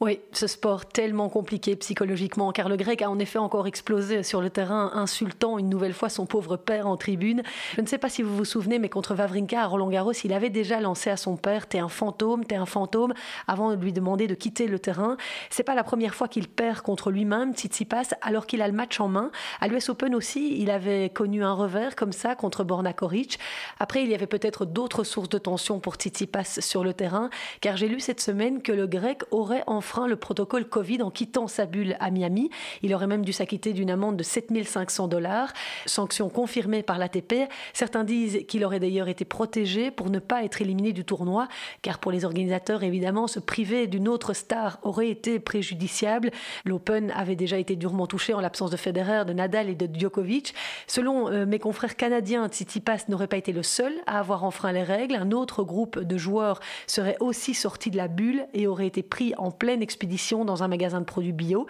Oui, 0.00 0.18
ce 0.32 0.48
sport 0.48 0.86
tellement 0.86 1.28
compliqué 1.28 1.76
psychologiquement, 1.76 2.50
car 2.50 2.68
le 2.68 2.76
grec 2.76 3.00
a 3.00 3.08
en 3.08 3.20
effet 3.20 3.38
encore 3.38 3.68
explosé 3.68 4.24
sur 4.24 4.40
le 4.40 4.50
terrain, 4.50 4.90
insultant 4.94 5.56
une 5.56 5.68
nouvelle 5.68 5.92
fois 5.92 6.08
son 6.08 6.26
pauvre 6.26 6.56
père 6.56 6.88
en 6.88 6.96
tribune. 6.96 7.44
Je 7.76 7.80
ne 7.80 7.86
sais 7.86 7.98
pas 7.98 8.08
si 8.08 8.22
vous 8.22 8.36
vous 8.36 8.44
souvenez, 8.44 8.80
mais 8.80 8.88
contre 8.88 9.14
Vavrinka 9.14 9.62
à 9.62 9.66
Roland 9.66 9.88
Garros, 9.88 10.12
il 10.24 10.32
avait 10.32 10.50
déjà 10.50 10.80
lancé 10.80 11.10
à 11.10 11.16
son 11.16 11.36
père 11.36 11.68
T'es 11.68 11.78
un 11.78 11.88
fantôme, 11.88 12.44
t'es 12.44 12.56
un 12.56 12.66
fantôme, 12.66 13.14
avant 13.46 13.70
de 13.70 13.80
lui 13.80 13.92
demander 13.92 14.26
de 14.26 14.34
quitter 14.34 14.66
le 14.66 14.80
terrain. 14.80 15.16
C'est 15.48 15.62
pas 15.62 15.76
la 15.76 15.84
première 15.84 16.16
fois 16.16 16.26
qu'il 16.26 16.48
perd 16.48 16.80
contre 16.80 17.12
lui-même, 17.12 17.54
Tsitsipas, 17.54 18.14
alors 18.20 18.46
qu'il 18.46 18.62
a 18.62 18.66
le 18.66 18.74
match 18.74 18.98
en 18.98 19.06
main. 19.06 19.30
À 19.60 19.68
l'US 19.68 19.88
Open 19.90 20.16
aussi, 20.16 20.60
il 20.60 20.70
avait 20.70 21.08
connu 21.08 21.44
un 21.44 21.52
revers 21.52 21.94
comme 21.94 22.12
ça 22.12 22.34
contre 22.34 22.64
Borna 22.64 22.92
Koric. 22.92 23.38
Après, 23.78 24.02
il 24.02 24.10
y 24.10 24.14
avait 24.14 24.26
peut-être 24.26 24.64
d'autres 24.64 25.04
sources 25.04 25.28
de 25.28 25.38
tension 25.38 25.78
pour 25.78 25.94
Tsitsipas 25.94 26.58
sur 26.58 26.82
le 26.82 26.94
terrain, 26.94 27.30
car 27.60 27.76
j'ai 27.76 27.86
lu 27.86 28.00
cette 28.00 28.20
semaine 28.20 28.60
que 28.60 28.72
le 28.72 28.88
grec 28.88 29.22
aurait 29.30 29.62
enfin 29.84 30.06
le 30.06 30.16
protocole 30.16 30.64
Covid 30.66 31.02
en 31.02 31.10
quittant 31.10 31.46
sa 31.46 31.66
bulle 31.66 31.96
à 32.00 32.10
Miami. 32.10 32.48
Il 32.82 32.94
aurait 32.94 33.06
même 33.06 33.24
dû 33.24 33.32
s'acquitter 33.32 33.74
d'une 33.74 33.90
amende 33.90 34.16
de 34.16 34.22
7500 34.22 35.08
dollars, 35.08 35.52
sanction 35.84 36.30
confirmée 36.30 36.82
par 36.82 36.96
l'ATP. 36.96 37.50
Certains 37.74 38.02
disent 38.02 38.46
qu'il 38.48 38.64
aurait 38.64 38.80
d'ailleurs 38.80 39.08
été 39.08 39.26
protégé 39.26 39.90
pour 39.90 40.08
ne 40.08 40.18
pas 40.18 40.42
être 40.42 40.62
éliminé 40.62 40.92
du 40.92 41.04
tournoi, 41.04 41.48
car 41.82 41.98
pour 41.98 42.12
les 42.12 42.24
organisateurs, 42.24 42.82
évidemment, 42.82 43.26
se 43.26 43.40
priver 43.40 43.86
d'une 43.86 44.08
autre 44.08 44.32
star 44.32 44.78
aurait 44.82 45.10
été 45.10 45.38
préjudiciable. 45.38 46.30
L'Open 46.64 47.10
avait 47.10 47.36
déjà 47.36 47.58
été 47.58 47.76
durement 47.76 48.06
touché 48.06 48.32
en 48.32 48.40
l'absence 48.40 48.70
de 48.70 48.78
Federer, 48.78 49.26
de 49.26 49.34
Nadal 49.34 49.68
et 49.68 49.74
de 49.74 49.88
Djokovic. 49.94 50.54
Selon 50.86 51.28
euh, 51.28 51.44
mes 51.44 51.58
confrères 51.58 51.96
canadiens, 51.96 52.48
Tsitsipas 52.48 53.04
n'aurait 53.08 53.26
pas 53.26 53.36
été 53.36 53.52
le 53.52 53.62
seul 53.62 53.92
à 54.06 54.18
avoir 54.18 54.44
enfreint 54.44 54.72
les 54.72 54.82
règles. 54.82 55.16
Un 55.16 55.30
autre 55.30 55.62
groupe 55.62 55.98
de 55.98 56.16
joueurs 56.16 56.60
serait 56.86 57.16
aussi 57.20 57.52
sorti 57.52 57.90
de 57.90 57.96
la 57.98 58.08
bulle 58.08 58.46
et 58.54 58.66
aurait 58.66 58.86
été 58.86 59.02
pris 59.02 59.34
en 59.36 59.50
pleine 59.50 59.73
expédition 59.82 60.44
dans 60.44 60.62
un 60.62 60.68
magasin 60.68 61.00
de 61.00 61.04
produits 61.04 61.32
bio. 61.32 61.66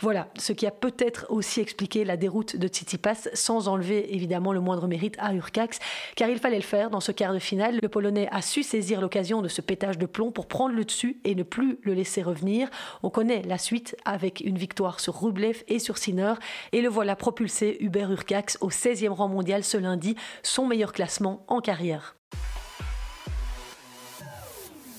Voilà, 0.00 0.28
ce 0.38 0.52
qui 0.52 0.66
a 0.66 0.70
peut-être 0.70 1.26
aussi 1.28 1.60
expliqué 1.60 2.04
la 2.04 2.16
déroute 2.16 2.56
de 2.56 2.68
Tsitsipas, 2.68 3.28
sans 3.34 3.68
enlever 3.68 4.14
évidemment 4.14 4.52
le 4.52 4.60
moindre 4.60 4.86
mérite 4.86 5.16
à 5.18 5.34
Urcax, 5.34 5.78
car 6.16 6.28
il 6.28 6.38
fallait 6.38 6.56
le 6.56 6.62
faire 6.62 6.90
dans 6.90 7.00
ce 7.00 7.12
quart 7.12 7.32
de 7.32 7.38
finale. 7.38 7.78
Le 7.82 7.88
Polonais 7.88 8.28
a 8.30 8.42
su 8.42 8.62
saisir 8.62 9.00
l'occasion 9.00 9.42
de 9.42 9.48
ce 9.48 9.60
pétage 9.60 9.98
de 9.98 10.06
plomb 10.06 10.30
pour 10.30 10.46
prendre 10.46 10.74
le 10.74 10.84
dessus 10.84 11.20
et 11.24 11.34
ne 11.34 11.42
plus 11.42 11.78
le 11.82 11.94
laisser 11.94 12.22
revenir. 12.22 12.68
On 13.02 13.10
connaît 13.10 13.42
la 13.42 13.58
suite 13.58 13.96
avec 14.04 14.40
une 14.40 14.58
victoire 14.58 15.00
sur 15.00 15.20
Rublev 15.20 15.62
et 15.68 15.78
sur 15.78 15.98
Sinner, 15.98 16.34
et 16.72 16.80
le 16.80 16.88
voilà 16.88 17.16
propulsé 17.16 17.76
Hubert 17.80 18.10
Urcax 18.10 18.58
au 18.60 18.70
16e 18.70 19.10
rang 19.10 19.28
mondial 19.28 19.64
ce 19.64 19.76
lundi, 19.76 20.16
son 20.42 20.66
meilleur 20.66 20.92
classement 20.92 21.44
en 21.48 21.60
carrière. 21.60 22.16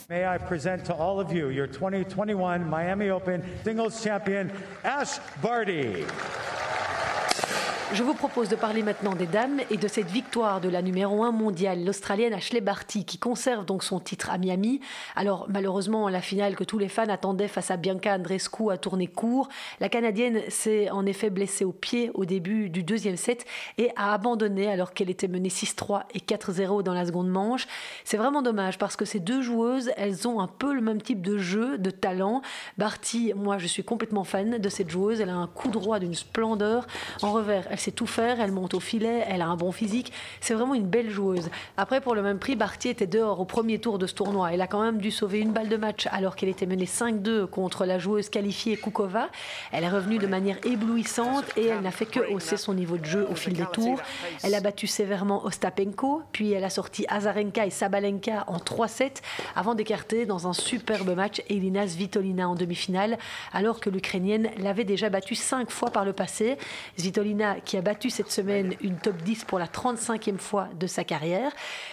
May 0.07 0.27
I 0.27 0.37
present 0.37 0.85
to 0.85 0.93
all 0.93 1.19
of 1.19 1.33
you 1.33 1.49
your 1.49 1.65
2021 1.65 2.69
Miami 2.69 3.09
Open 3.09 3.43
singles 3.63 4.03
champion, 4.03 4.51
Ash 4.83 5.17
Barty. 5.41 6.05
Je 7.93 8.01
vous 8.01 8.15
propose 8.15 8.49
de 8.49 8.55
parler 8.55 8.81
maintenant 8.81 9.13
des 9.13 9.27
dames 9.27 9.61
et 9.69 9.77
de 9.77 9.87
cette 9.87 10.09
victoire 10.09 10.59
de 10.59 10.69
la 10.69 10.81
numéro 10.81 11.23
1 11.23 11.31
mondiale, 11.31 11.85
l'Australienne 11.85 12.33
Ashley 12.33 12.59
Barty, 12.59 13.05
qui 13.05 13.19
conserve 13.19 13.63
donc 13.63 13.83
son 13.83 13.99
titre 13.99 14.31
à 14.31 14.39
Miami. 14.39 14.81
Alors 15.15 15.45
malheureusement, 15.49 16.09
la 16.09 16.19
finale 16.19 16.55
que 16.55 16.63
tous 16.63 16.79
les 16.79 16.89
fans 16.89 17.07
attendaient 17.07 17.47
face 17.47 17.69
à 17.69 17.77
Bianca 17.77 18.15
Andreescu 18.15 18.71
a 18.71 18.77
tourné 18.77 19.05
court. 19.05 19.49
La 19.79 19.87
Canadienne 19.87 20.41
s'est 20.49 20.89
en 20.89 21.05
effet 21.05 21.29
blessée 21.29 21.63
au 21.63 21.71
pied 21.71 22.09
au 22.15 22.25
début 22.25 22.69
du 22.69 22.81
deuxième 22.81 23.17
set 23.17 23.45
et 23.77 23.91
a 23.95 24.13
abandonné 24.13 24.67
alors 24.67 24.93
qu'elle 24.93 25.11
était 25.11 25.27
menée 25.27 25.49
6-3 25.49 26.03
et 26.15 26.19
4-0 26.19 26.81
dans 26.81 26.93
la 26.93 27.05
seconde 27.05 27.29
manche. 27.29 27.67
C'est 28.03 28.17
vraiment 28.17 28.41
dommage 28.41 28.79
parce 28.79 28.95
que 28.95 29.05
ces 29.05 29.19
deux 29.19 29.43
joueuses, 29.43 29.91
elles 29.95 30.27
ont 30.27 30.39
un 30.41 30.47
peu 30.47 30.73
le 30.73 30.81
même 30.81 31.03
type 31.03 31.21
de 31.21 31.37
jeu, 31.37 31.77
de 31.77 31.91
talent. 31.91 32.41
Barty, 32.79 33.33
moi 33.35 33.59
je 33.59 33.67
suis 33.67 33.83
complètement 33.83 34.23
fan 34.23 34.57
de 34.57 34.69
cette 34.69 34.89
joueuse. 34.89 35.21
Elle 35.21 35.29
a 35.29 35.35
un 35.35 35.47
coup 35.47 35.69
droit 35.69 35.99
d'une 35.99 36.15
splendeur. 36.15 36.87
En 37.21 37.31
revers, 37.31 37.67
elle 37.75 37.81
sait 37.81 37.91
tout 37.91 38.07
faire, 38.07 38.39
elle 38.39 38.53
monte 38.53 38.73
au 38.73 38.79
filet, 38.79 39.25
elle 39.27 39.41
a 39.41 39.47
un 39.47 39.57
bon 39.57 39.73
physique. 39.73 40.13
C'est 40.39 40.53
vraiment 40.53 40.75
une 40.75 40.87
belle 40.87 41.09
joueuse. 41.09 41.49
Après, 41.75 41.99
pour 41.99 42.15
le 42.15 42.21
même 42.21 42.39
prix, 42.39 42.55
Barty 42.55 42.87
était 42.87 43.05
dehors 43.05 43.41
au 43.41 43.45
premier 43.45 43.79
tour 43.79 43.99
de 43.99 44.07
ce 44.07 44.13
tournoi. 44.13 44.53
Elle 44.53 44.61
a 44.61 44.67
quand 44.67 44.81
même 44.81 44.99
dû 44.99 45.11
sauver 45.11 45.39
une 45.39 45.51
balle 45.51 45.67
de 45.67 45.75
match 45.75 46.07
alors 46.11 46.37
qu'elle 46.37 46.47
était 46.47 46.65
menée 46.65 46.85
5-2 46.85 47.47
contre 47.47 47.85
la 47.85 47.99
joueuse 47.99 48.29
qualifiée 48.29 48.77
Kukova. 48.77 49.27
Elle 49.73 49.83
est 49.83 49.89
revenue 49.89 50.19
de 50.19 50.27
manière 50.27 50.55
éblouissante 50.65 51.43
et 51.57 51.65
elle 51.65 51.81
n'a 51.81 51.91
fait 51.91 52.05
que 52.05 52.21
hausser 52.31 52.55
son 52.55 52.73
niveau 52.73 52.97
de 52.97 53.03
jeu 53.03 53.27
au 53.29 53.35
fil 53.35 53.51
des 53.51 53.65
tours. 53.65 53.99
Elle 54.41 54.55
a 54.55 54.61
battu 54.61 54.87
sévèrement 54.87 55.43
Ostapenko, 55.43 56.21
puis 56.31 56.53
elle 56.53 56.63
a 56.63 56.69
sorti 56.69 57.05
Azarenka 57.09 57.65
et 57.65 57.71
Sabalenka 57.71 58.45
en 58.47 58.57
3-7 58.57 59.21
avant 59.57 59.75
d'écarter 59.75 60.25
dans 60.25 60.47
un 60.47 60.53
superbe 60.53 61.13
match 61.13 61.41
Elina 61.49 61.85
Svitolina 61.85 62.47
en 62.47 62.55
demi-finale 62.55 63.17
alors 63.51 63.81
que 63.81 63.89
l'Ukrainienne 63.89 64.49
l'avait 64.59 64.85
déjà 64.85 65.09
battue 65.09 65.35
5 65.35 65.69
fois 65.69 65.89
par 65.89 66.05
le 66.05 66.13
passé. 66.13 66.57
Svitolina 66.97 67.57
qui 67.65 67.75
a 67.77 67.81
battu 67.81 68.09
cette 68.09 68.31
semaine 68.31 68.75
une 68.81 68.95
top 68.95 69.17
10 69.17 69.45
pour 69.45 69.59
la 69.59 69.65
35e 69.65 70.37
fois 70.37 70.69
de 70.79 70.87
sa 70.87 71.03
carrière. 71.03 71.51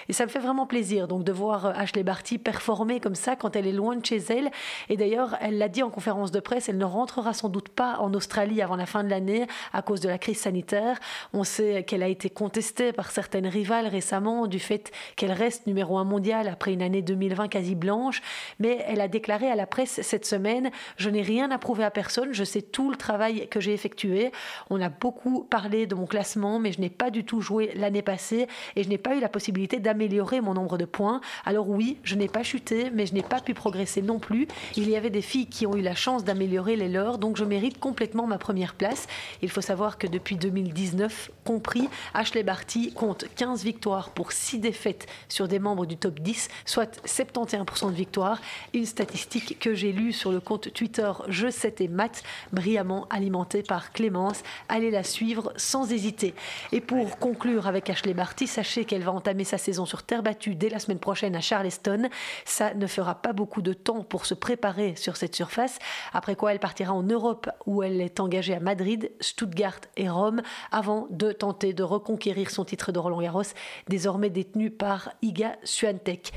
Et 0.08 0.12
ça 0.12 0.24
me 0.24 0.30
fait 0.30 0.38
vraiment 0.38 0.66
plaisir 0.66 1.08
donc 1.08 1.24
de 1.24 1.32
voir 1.32 1.66
euh, 1.66 1.72
Ashley 1.74 2.02
Barty 2.02 2.38
performer 2.38 3.00
comme 3.00 3.14
ça 3.14 3.34
quand 3.34 3.56
elle 3.56 3.66
est 3.66 3.72
loin 3.72 3.96
de 3.96 4.04
chez 4.04 4.18
elle. 4.28 4.50
Et 4.88 4.96
d'ailleurs, 4.96 5.36
elle 5.40 5.58
l'a 5.58 5.68
dit 5.68 5.82
en 5.82 5.90
conférence 5.90 6.30
de 6.30 6.40
presse, 6.40 6.68
elle 6.68 6.78
ne 6.78 6.84
rentrera 6.84 7.32
sans 7.32 7.48
doute 7.48 7.70
pas 7.70 7.96
en 7.98 8.14
Australie 8.14 8.62
avant 8.62 8.76
la 8.76 8.86
fin 8.86 9.02
de 9.02 9.08
l'année 9.08 9.46
à 9.72 9.82
cause 9.82 10.00
de 10.00 10.08
la 10.08 10.18
crise 10.18 10.38
sanitaire. 10.38 10.98
On 11.32 11.44
sait 11.44 11.84
qu'elle 11.84 12.02
a 12.02 12.08
été 12.08 12.30
contestée 12.30 12.92
par 12.92 13.10
certaines 13.10 13.46
rivales 13.46 13.86
récemment 13.86 14.46
du 14.46 14.58
fait 14.58 14.92
qu'elle 15.16 15.32
reste 15.32 15.66
numéro 15.66 15.98
un 15.98 16.04
mondial 16.04 16.48
après 16.48 16.72
une 16.72 16.82
année 16.82 17.02
2020 17.02 17.48
quasi 17.48 17.74
blanche. 17.74 18.20
Mais 18.58 18.84
elle 18.86 19.00
a 19.00 19.08
déclaré 19.08 19.50
à 19.50 19.56
la 19.56 19.66
presse 19.66 20.00
cette 20.02 20.26
semaine 20.26 20.70
Je 20.96 21.08
n'ai 21.08 21.22
rien 21.22 21.50
à 21.50 21.58
prouver 21.58 21.84
à 21.84 21.90
personne, 21.90 22.32
je 22.32 22.44
sais 22.44 22.62
tout 22.62 22.90
le 22.90 22.96
travail 22.96 23.48
que 23.48 23.60
j'ai 23.60 23.72
effectué. 23.72 24.30
On 24.70 24.80
a 24.80 24.88
beaucoup 24.88 25.44
parlé 25.44 25.61
de 25.68 25.94
mon 25.94 26.06
classement, 26.06 26.58
mais 26.58 26.72
je 26.72 26.80
n'ai 26.80 26.90
pas 26.90 27.10
du 27.10 27.24
tout 27.24 27.40
joué 27.40 27.72
l'année 27.74 28.02
passée 28.02 28.48
et 28.76 28.82
je 28.82 28.88
n'ai 28.88 28.98
pas 28.98 29.14
eu 29.14 29.20
la 29.20 29.28
possibilité 29.28 29.78
d'améliorer 29.78 30.40
mon 30.40 30.54
nombre 30.54 30.76
de 30.76 30.84
points. 30.84 31.20
Alors 31.44 31.68
oui, 31.68 31.98
je 32.02 32.14
n'ai 32.14 32.28
pas 32.28 32.42
chuté, 32.42 32.90
mais 32.92 33.06
je 33.06 33.14
n'ai 33.14 33.22
pas 33.22 33.40
pu 33.40 33.54
progresser 33.54 34.02
non 34.02 34.18
plus. 34.18 34.48
Il 34.76 34.88
y 34.88 34.96
avait 34.96 35.10
des 35.10 35.22
filles 35.22 35.46
qui 35.46 35.66
ont 35.66 35.76
eu 35.76 35.82
la 35.82 35.94
chance 35.94 36.24
d'améliorer 36.24 36.76
les 36.76 36.88
leurs, 36.88 37.18
donc 37.18 37.36
je 37.36 37.44
mérite 37.44 37.78
complètement 37.78 38.26
ma 38.26 38.38
première 38.38 38.74
place. 38.74 39.06
Il 39.40 39.50
faut 39.50 39.60
savoir 39.60 39.98
que 39.98 40.06
depuis 40.06 40.36
2019 40.36 41.30
compris, 41.44 41.88
Ashley 42.14 42.42
Barty 42.42 42.92
compte 42.92 43.26
15 43.36 43.64
victoires 43.64 44.10
pour 44.10 44.32
6 44.32 44.58
défaites 44.58 45.06
sur 45.28 45.48
des 45.48 45.58
membres 45.58 45.86
du 45.86 45.96
top 45.96 46.20
10, 46.20 46.48
soit 46.64 47.04
71% 47.06 47.90
de 47.90 47.94
victoires. 47.94 48.40
Une 48.74 48.86
statistique 48.86 49.58
que 49.58 49.74
j'ai 49.74 49.92
lue 49.92 50.12
sur 50.12 50.32
le 50.32 50.40
compte 50.40 50.72
Twitter 50.72 51.10
Je 51.28 51.48
sais 51.50 51.74
et 51.80 51.88
maths, 51.88 52.22
brillamment 52.52 53.06
alimentée 53.10 53.62
par 53.62 53.92
Clémence. 53.92 54.42
Allez 54.68 54.90
la 54.90 55.02
suivre 55.02 55.51
sans 55.56 55.92
hésiter. 55.92 56.34
Et 56.72 56.80
pour 56.80 57.18
conclure 57.18 57.66
avec 57.66 57.90
Ashley 57.90 58.14
Barty, 58.14 58.46
sachez 58.46 58.84
qu'elle 58.84 59.02
va 59.02 59.12
entamer 59.12 59.44
sa 59.44 59.58
saison 59.58 59.86
sur 59.86 60.02
terre 60.02 60.22
battue 60.22 60.54
dès 60.54 60.68
la 60.68 60.78
semaine 60.78 60.98
prochaine 60.98 61.36
à 61.36 61.40
Charleston. 61.40 62.08
Ça 62.44 62.74
ne 62.74 62.86
fera 62.86 63.16
pas 63.16 63.32
beaucoup 63.32 63.62
de 63.62 63.72
temps 63.72 64.02
pour 64.02 64.26
se 64.26 64.34
préparer 64.34 64.94
sur 64.96 65.16
cette 65.16 65.34
surface, 65.34 65.78
après 66.12 66.36
quoi 66.36 66.52
elle 66.52 66.58
partira 66.58 66.92
en 66.92 67.02
Europe 67.02 67.48
où 67.66 67.82
elle 67.82 68.00
est 68.00 68.20
engagée 68.20 68.54
à 68.54 68.60
Madrid, 68.60 69.10
Stuttgart 69.20 69.80
et 69.96 70.08
Rome 70.08 70.42
avant 70.70 71.06
de 71.10 71.32
tenter 71.32 71.72
de 71.72 71.82
reconquérir 71.82 72.50
son 72.50 72.64
titre 72.64 72.92
de 72.92 72.98
Roland 72.98 73.20
Garros, 73.20 73.42
désormais 73.88 74.30
détenu 74.30 74.70
par 74.70 75.10
Iga 75.22 75.56
Swiatek. 75.64 76.32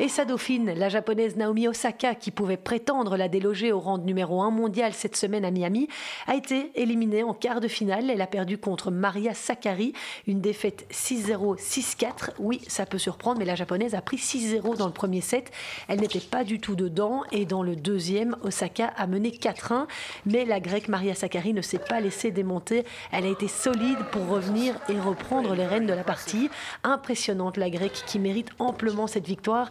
Et 0.00 0.08
sa 0.08 0.24
dauphine, 0.24 0.72
la 0.74 0.88
japonaise 0.88 1.36
Naomi 1.36 1.68
Osaka, 1.68 2.16
qui 2.16 2.32
pouvait 2.32 2.56
prétendre 2.56 3.16
la 3.16 3.28
déloger 3.28 3.70
au 3.70 3.78
rang 3.78 3.98
de 3.98 4.04
numéro 4.04 4.42
1 4.42 4.50
mondial 4.50 4.94
cette 4.94 5.14
semaine 5.14 5.44
à 5.44 5.50
Miami, 5.50 5.86
a 6.26 6.34
été 6.34 6.72
éliminée 6.74 7.22
en 7.22 7.34
quart 7.34 7.60
de 7.60 7.68
finale. 7.68 8.10
Elle 8.10 8.20
a 8.20 8.26
perdu 8.26 8.41
contre 8.58 8.90
Maria 8.90 9.34
Sakkari, 9.34 9.92
une 10.26 10.40
défaite 10.40 10.86
6-0, 10.90 11.58
6-4. 11.58 12.30
Oui, 12.38 12.60
ça 12.68 12.86
peut 12.86 12.98
surprendre, 12.98 13.38
mais 13.38 13.44
la 13.44 13.54
japonaise 13.54 13.94
a 13.94 14.02
pris 14.02 14.16
6-0 14.16 14.76
dans 14.76 14.86
le 14.86 14.92
premier 14.92 15.20
set. 15.20 15.50
Elle 15.88 16.00
n'était 16.00 16.20
pas 16.20 16.44
du 16.44 16.60
tout 16.60 16.76
dedans 16.76 17.22
et 17.32 17.46
dans 17.46 17.62
le 17.62 17.76
deuxième, 17.76 18.36
Osaka 18.42 18.92
a 18.96 19.06
mené 19.06 19.30
4-1. 19.30 19.86
Mais 20.26 20.44
la 20.44 20.60
grecque 20.60 20.88
Maria 20.88 21.14
Sakkari 21.14 21.52
ne 21.52 21.62
s'est 21.62 21.78
pas 21.78 22.00
laissée 22.00 22.30
démonter. 22.30 22.84
Elle 23.10 23.24
a 23.24 23.28
été 23.28 23.48
solide 23.48 23.98
pour 24.10 24.26
revenir 24.28 24.74
et 24.88 24.98
reprendre 24.98 25.54
les 25.54 25.66
rênes 25.66 25.86
de 25.86 25.94
la 25.94 26.04
partie. 26.04 26.50
Impressionnante 26.84 27.56
la 27.56 27.70
grecque 27.70 28.02
qui 28.06 28.18
mérite 28.18 28.50
amplement 28.58 29.06
cette 29.06 29.26
victoire. 29.26 29.70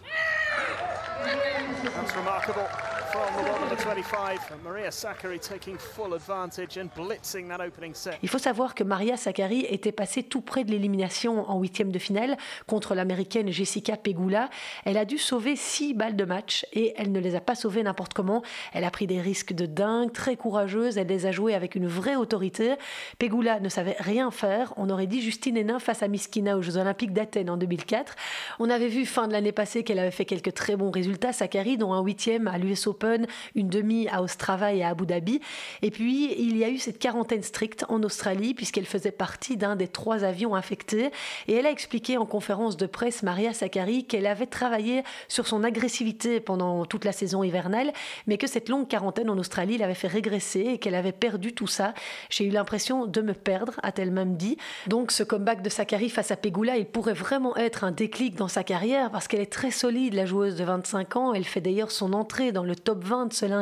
Il 8.22 8.28
faut 8.28 8.38
savoir 8.38 8.76
que 8.76 8.84
Maria 8.84 9.16
Sakkari 9.16 9.66
était 9.68 9.90
passée 9.90 10.22
tout 10.22 10.40
près 10.40 10.62
de 10.62 10.70
l'élimination 10.70 11.50
en 11.50 11.58
huitième 11.58 11.90
de 11.90 11.98
finale 11.98 12.36
contre 12.68 12.94
l'américaine 12.94 13.50
Jessica 13.50 13.96
Pegula. 13.96 14.50
Elle 14.84 14.96
a 14.98 15.04
dû 15.04 15.18
sauver 15.18 15.56
six 15.56 15.94
balles 15.94 16.14
de 16.14 16.24
match 16.24 16.64
et 16.72 16.94
elle 16.96 17.10
ne 17.10 17.18
les 17.18 17.34
a 17.34 17.40
pas 17.40 17.56
sauvées 17.56 17.82
n'importe 17.82 18.14
comment. 18.14 18.42
Elle 18.72 18.84
a 18.84 18.90
pris 18.92 19.08
des 19.08 19.20
risques 19.20 19.52
de 19.52 19.66
dingue, 19.66 20.12
très 20.12 20.36
courageuse. 20.36 20.96
Elle 20.96 21.08
les 21.08 21.26
a 21.26 21.32
joués 21.32 21.54
avec 21.54 21.74
une 21.74 21.88
vraie 21.88 22.14
autorité. 22.14 22.74
Pegula 23.18 23.58
ne 23.58 23.68
savait 23.68 23.96
rien 23.98 24.30
faire. 24.30 24.72
On 24.76 24.90
aurait 24.90 25.08
dit 25.08 25.20
Justine 25.20 25.56
Hénin 25.56 25.80
face 25.80 26.04
à 26.04 26.08
Miskina 26.08 26.56
aux 26.56 26.62
Jeux 26.62 26.76
Olympiques 26.76 27.12
d'Athènes 27.12 27.50
en 27.50 27.56
2004. 27.56 28.14
On 28.60 28.70
avait 28.70 28.88
vu 28.88 29.06
fin 29.06 29.26
de 29.26 29.32
l'année 29.32 29.50
passée 29.50 29.82
qu'elle 29.82 29.98
avait 29.98 30.12
fait 30.12 30.24
quelques 30.24 30.54
très 30.54 30.76
bons 30.76 30.92
résultats. 30.92 31.32
Sakari, 31.32 31.78
dont 31.78 31.92
un 31.92 32.02
huitième 32.02 32.46
à 32.46 32.58
l'US 32.58 32.86
Open, 32.86 33.26
une 33.56 33.71
demi 33.72 34.06
à 34.08 34.22
Ostrava 34.22 34.72
et 34.72 34.82
à 34.82 34.90
Abu 34.90 35.06
Dhabi. 35.06 35.40
Et 35.80 35.90
puis, 35.90 36.34
il 36.38 36.56
y 36.56 36.64
a 36.64 36.68
eu 36.68 36.78
cette 36.78 36.98
quarantaine 36.98 37.42
stricte 37.42 37.84
en 37.88 38.02
Australie, 38.02 38.54
puisqu'elle 38.54 38.86
faisait 38.86 39.10
partie 39.10 39.56
d'un 39.56 39.74
des 39.74 39.88
trois 39.88 40.24
avions 40.24 40.54
infectés. 40.54 41.10
Et 41.48 41.54
elle 41.54 41.66
a 41.66 41.70
expliqué 41.70 42.18
en 42.18 42.26
conférence 42.26 42.76
de 42.76 42.86
presse, 42.86 43.22
Maria 43.22 43.52
Sakkari, 43.52 44.04
qu'elle 44.04 44.26
avait 44.26 44.46
travaillé 44.46 45.02
sur 45.28 45.46
son 45.46 45.64
agressivité 45.64 46.40
pendant 46.40 46.84
toute 46.84 47.04
la 47.04 47.12
saison 47.12 47.42
hivernale, 47.42 47.92
mais 48.26 48.38
que 48.38 48.46
cette 48.46 48.68
longue 48.68 48.88
quarantaine 48.88 49.30
en 49.30 49.38
Australie 49.38 49.78
l'avait 49.78 49.94
fait 49.94 50.08
régresser 50.08 50.60
et 50.60 50.78
qu'elle 50.78 50.94
avait 50.94 51.12
perdu 51.12 51.54
tout 51.54 51.66
ça. 51.66 51.94
J'ai 52.28 52.44
eu 52.44 52.50
l'impression 52.50 53.06
de 53.06 53.20
me 53.22 53.32
perdre, 53.32 53.74
a-t-elle 53.82 54.10
même 54.10 54.36
dit. 54.36 54.58
Donc, 54.86 55.10
ce 55.10 55.22
comeback 55.22 55.62
de 55.62 55.70
Sakkari 55.70 56.10
face 56.10 56.30
à 56.30 56.36
Pegula, 56.36 56.76
il 56.76 56.86
pourrait 56.86 57.14
vraiment 57.14 57.56
être 57.56 57.84
un 57.84 57.92
déclic 57.92 58.36
dans 58.36 58.48
sa 58.48 58.64
carrière 58.64 59.10
parce 59.10 59.28
qu'elle 59.28 59.40
est 59.40 59.52
très 59.52 59.70
solide, 59.70 60.14
la 60.14 60.26
joueuse 60.26 60.56
de 60.56 60.64
25 60.64 61.16
ans. 61.16 61.34
Elle 61.34 61.44
fait 61.44 61.60
d'ailleurs 61.60 61.90
son 61.90 62.12
entrée 62.12 62.52
dans 62.52 62.64
le 62.64 62.76
top 62.76 63.04
20 63.04 63.32
ce 63.32 63.46
lundi. 63.46 63.61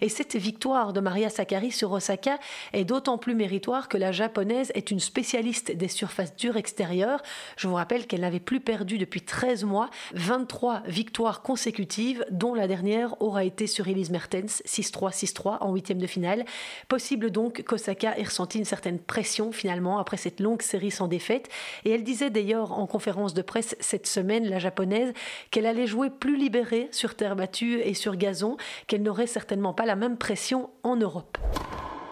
Et 0.00 0.08
cette 0.08 0.36
victoire 0.36 0.92
de 0.92 1.00
Maria 1.00 1.28
Sakkari 1.28 1.70
sur 1.70 1.92
Osaka 1.92 2.38
est 2.72 2.84
d'autant 2.84 3.18
plus 3.18 3.34
méritoire 3.34 3.88
que 3.88 3.96
la 3.96 4.12
japonaise 4.12 4.72
est 4.74 4.90
une 4.90 5.00
spécialiste 5.00 5.72
des 5.72 5.88
surfaces 5.88 6.36
dures 6.36 6.56
extérieures. 6.56 7.22
Je 7.56 7.68
vous 7.68 7.74
rappelle 7.74 8.06
qu'elle 8.06 8.20
n'avait 8.20 8.40
plus 8.40 8.60
perdu 8.60 8.98
depuis 8.98 9.22
13 9.22 9.64
mois 9.64 9.90
23 10.14 10.82
victoires 10.86 11.42
consécutives, 11.42 12.24
dont 12.30 12.54
la 12.54 12.68
dernière 12.68 13.20
aura 13.20 13.44
été 13.44 13.66
sur 13.66 13.88
Elise 13.88 14.10
Mertens 14.10 14.62
6-3, 14.66 15.12
6-3 15.12 15.58
en 15.60 15.72
huitième 15.72 15.98
de 15.98 16.06
finale. 16.06 16.44
Possible 16.88 17.30
donc 17.30 17.62
qu'Osaka 17.62 18.18
ait 18.18 18.24
ressenti 18.24 18.58
une 18.58 18.64
certaine 18.64 18.98
pression 18.98 19.52
finalement 19.52 19.98
après 19.98 20.16
cette 20.16 20.40
longue 20.40 20.62
série 20.62 20.90
sans 20.90 21.08
défaite. 21.08 21.48
Et 21.84 21.90
elle 21.90 22.04
disait 22.04 22.30
d'ailleurs 22.30 22.72
en 22.72 22.86
conférence 22.86 23.34
de 23.34 23.42
presse 23.42 23.76
cette 23.80 24.06
semaine, 24.06 24.48
la 24.48 24.58
japonaise, 24.58 25.12
qu'elle 25.50 25.66
allait 25.66 25.86
jouer 25.86 26.10
plus 26.10 26.36
libérée 26.36 26.88
sur 26.90 27.14
terre 27.14 27.36
battue 27.36 27.80
et 27.80 27.94
sur 27.94 28.16
gazon, 28.16 28.56
qu'elle 28.86 29.02
n'aurait 29.16 29.26
certainement 29.26 29.72
pas 29.72 29.86
la 29.86 29.96
même 29.96 30.18
pression 30.18 30.68
en 30.82 30.94
Europe. 30.96 31.38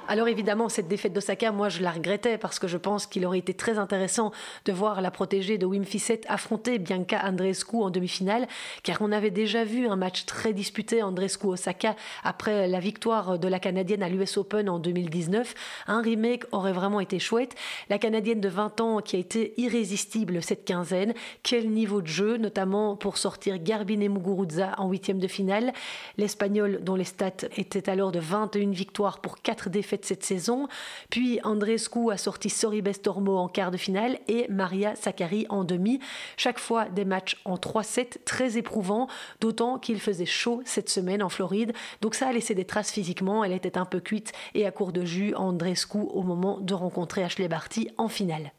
Alors 0.06 0.28
évidemment, 0.28 0.68
cette 0.68 0.86
défaite 0.86 1.14
d'Osaka, 1.14 1.50
moi 1.50 1.70
je 1.70 1.80
la 1.80 1.90
regrettais 1.90 2.36
parce 2.36 2.58
que 2.58 2.68
je 2.68 2.76
pense 2.76 3.06
qu'il 3.06 3.24
aurait 3.24 3.38
été 3.38 3.54
très 3.54 3.78
intéressant 3.78 4.32
de 4.66 4.72
voir 4.72 5.00
la 5.00 5.10
protégée 5.10 5.56
de 5.56 5.64
Wim 5.64 5.84
Fissette 5.84 6.26
affronter 6.28 6.78
Bianca 6.78 7.22
Andreescu 7.24 7.76
en 7.76 7.88
demi-finale, 7.88 8.46
car 8.82 8.98
on 9.00 9.12
avait 9.12 9.30
déjà 9.30 9.64
vu 9.64 9.86
un 9.88 9.96
match 9.96 10.26
très 10.26 10.52
disputé 10.52 11.02
Andreescu-Osaka 11.02 11.96
après 12.22 12.68
la 12.68 12.80
victoire 12.80 13.38
de 13.38 13.48
la 13.48 13.58
Canadienne 13.58 14.02
à 14.02 14.10
l'US 14.10 14.36
Open 14.36 14.68
en 14.68 14.78
2019. 14.78 15.54
Un 15.86 16.02
remake 16.02 16.44
aurait 16.52 16.72
vraiment 16.72 17.00
été 17.00 17.18
chouette. 17.18 17.54
La 17.88 17.98
Canadienne 17.98 18.42
de 18.42 18.48
20 18.50 18.82
ans 18.82 19.00
qui 19.00 19.16
a 19.16 19.18
été 19.18 19.54
irrésistible 19.56 20.42
cette 20.42 20.66
quinzaine, 20.66 21.14
quel 21.42 21.70
niveau 21.70 22.02
de 22.02 22.08
jeu, 22.08 22.36
notamment 22.36 22.94
pour 22.94 23.16
sortir 23.16 23.56
Garbine 23.58 24.06
Muguruza 24.10 24.74
en 24.76 24.90
huitième 24.90 25.18
de 25.18 25.28
finale. 25.28 25.72
L'Espagnol 26.18 26.80
dont 26.82 26.94
les 26.94 27.04
stats 27.04 27.48
étaient 27.56 27.88
alors 27.88 28.12
de 28.12 28.18
21 28.18 28.70
victoires 28.70 29.20
pour 29.20 29.40
4 29.40 29.70
défaites 29.70 29.93
de 29.96 30.04
cette 30.04 30.24
saison. 30.24 30.68
Puis 31.11 31.40
Andrescu 31.44 32.11
a 32.11 32.16
sorti 32.16 32.50
Soribes 32.50 32.88
Tormo 33.02 33.37
en 33.37 33.48
quart 33.48 33.70
de 33.70 33.76
finale 33.76 34.18
et 34.28 34.46
Maria 34.48 34.94
Sakkari 34.96 35.46
en 35.48 35.64
demi. 35.64 36.00
Chaque 36.37 36.59
fois 36.59 36.87
des 36.87 37.04
matchs 37.04 37.40
en 37.44 37.57
3-7 37.57 38.24
très 38.24 38.57
éprouvants, 38.57 39.09
d'autant 39.40 39.78
qu'il 39.78 40.00
faisait 40.00 40.26
chaud 40.26 40.62
cette 40.64 40.88
semaine 40.88 41.22
en 41.22 41.28
Floride. 41.28 41.72
Donc 42.00 42.14
ça 42.14 42.28
a 42.28 42.33
laissé 42.33 42.54
des 42.54 42.64
traces 42.64 42.92
physiquement. 42.92 43.44
Elle 43.44 43.52
était 43.52 43.78
un 43.78 43.85
peu 43.85 44.00
cuite 44.00 44.33
et 44.54 44.66
à 44.66 44.70
court 44.70 44.92
de 44.92 45.04
jus 45.04 45.35
Andrescu 45.35 45.98
au 45.98 46.22
moment 46.22 46.59
de 46.61 46.74
rencontrer 46.74 47.22
Ashley 47.22 47.48
Barty 47.48 47.88
en 47.98 48.09
finale. 48.09 48.52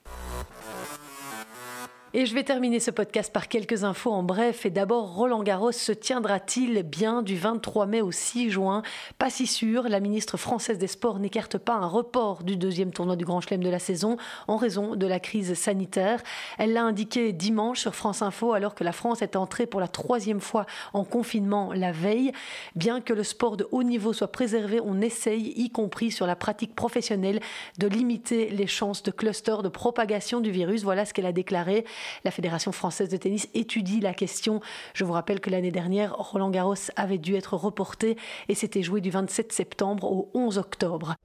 Et 2.17 2.25
je 2.25 2.33
vais 2.33 2.45
terminer 2.45 2.79
ce 2.79 2.91
podcast 2.91 3.33
par 3.33 3.49
quelques 3.49 3.83
infos 3.83 4.09
en 4.09 4.23
bref. 4.23 4.65
Et 4.65 4.69
d'abord, 4.69 5.15
Roland 5.15 5.43
Garros 5.43 5.73
se 5.73 5.91
tiendra-t-il 5.91 6.81
bien 6.83 7.21
du 7.21 7.35
23 7.35 7.87
mai 7.87 7.99
au 7.99 8.13
6 8.13 8.51
juin? 8.51 8.83
Pas 9.17 9.29
si 9.29 9.45
sûr. 9.47 9.89
La 9.89 9.99
ministre 9.99 10.37
française 10.37 10.77
des 10.77 10.87
Sports 10.87 11.19
n'écarte 11.19 11.57
pas 11.57 11.73
un 11.73 11.87
report 11.87 12.43
du 12.43 12.55
deuxième 12.55 12.91
tournoi 12.91 13.17
du 13.17 13.25
Grand 13.25 13.41
Chelem 13.41 13.61
de 13.61 13.69
la 13.69 13.79
saison 13.79 14.15
en 14.47 14.55
raison 14.55 14.95
de 14.95 15.05
la 15.05 15.19
crise 15.19 15.55
sanitaire. 15.55 16.23
Elle 16.57 16.71
l'a 16.71 16.83
indiqué 16.85 17.33
dimanche 17.33 17.81
sur 17.81 17.95
France 17.95 18.21
Info 18.21 18.53
alors 18.53 18.75
que 18.75 18.85
la 18.85 18.93
France 18.93 19.21
est 19.21 19.35
entrée 19.35 19.65
pour 19.65 19.81
la 19.81 19.89
troisième 19.89 20.39
fois 20.39 20.65
en 20.93 21.03
confinement 21.03 21.73
la 21.73 21.91
veille. 21.91 22.31
Bien 22.77 23.01
que 23.01 23.11
le 23.11 23.23
sport 23.23 23.57
de 23.57 23.67
haut 23.71 23.83
niveau 23.83 24.13
soit 24.13 24.31
préservé, 24.31 24.79
on 24.81 25.01
essaye, 25.01 25.51
y 25.57 25.69
compris 25.69 26.11
sur 26.11 26.27
la 26.27 26.37
pratique 26.37 26.75
professionnelle, 26.75 27.41
de 27.77 27.87
limiter 27.87 28.51
les 28.51 28.67
chances 28.67 29.03
de 29.03 29.11
cluster 29.11 29.57
de 29.61 29.67
propagation 29.67 30.39
du 30.39 30.51
virus. 30.51 30.83
Voilà 30.83 31.03
ce 31.03 31.13
qu'elle 31.13 31.25
a 31.25 31.33
déclaré. 31.33 31.83
La 32.23 32.31
Fédération 32.31 32.71
française 32.71 33.09
de 33.09 33.17
tennis 33.17 33.47
étudie 33.53 33.99
la 33.99 34.13
question. 34.13 34.61
Je 34.93 35.03
vous 35.03 35.13
rappelle 35.13 35.39
que 35.39 35.49
l'année 35.49 35.71
dernière, 35.71 36.15
Roland 36.15 36.49
Garros 36.49 36.75
avait 36.95 37.17
dû 37.17 37.35
être 37.35 37.55
reporté 37.55 38.17
et 38.49 38.55
s'était 38.55 38.83
joué 38.83 39.01
du 39.01 39.09
27 39.09 39.51
septembre 39.51 40.11
au 40.11 40.29
11 40.33 40.57
octobre. 40.57 41.15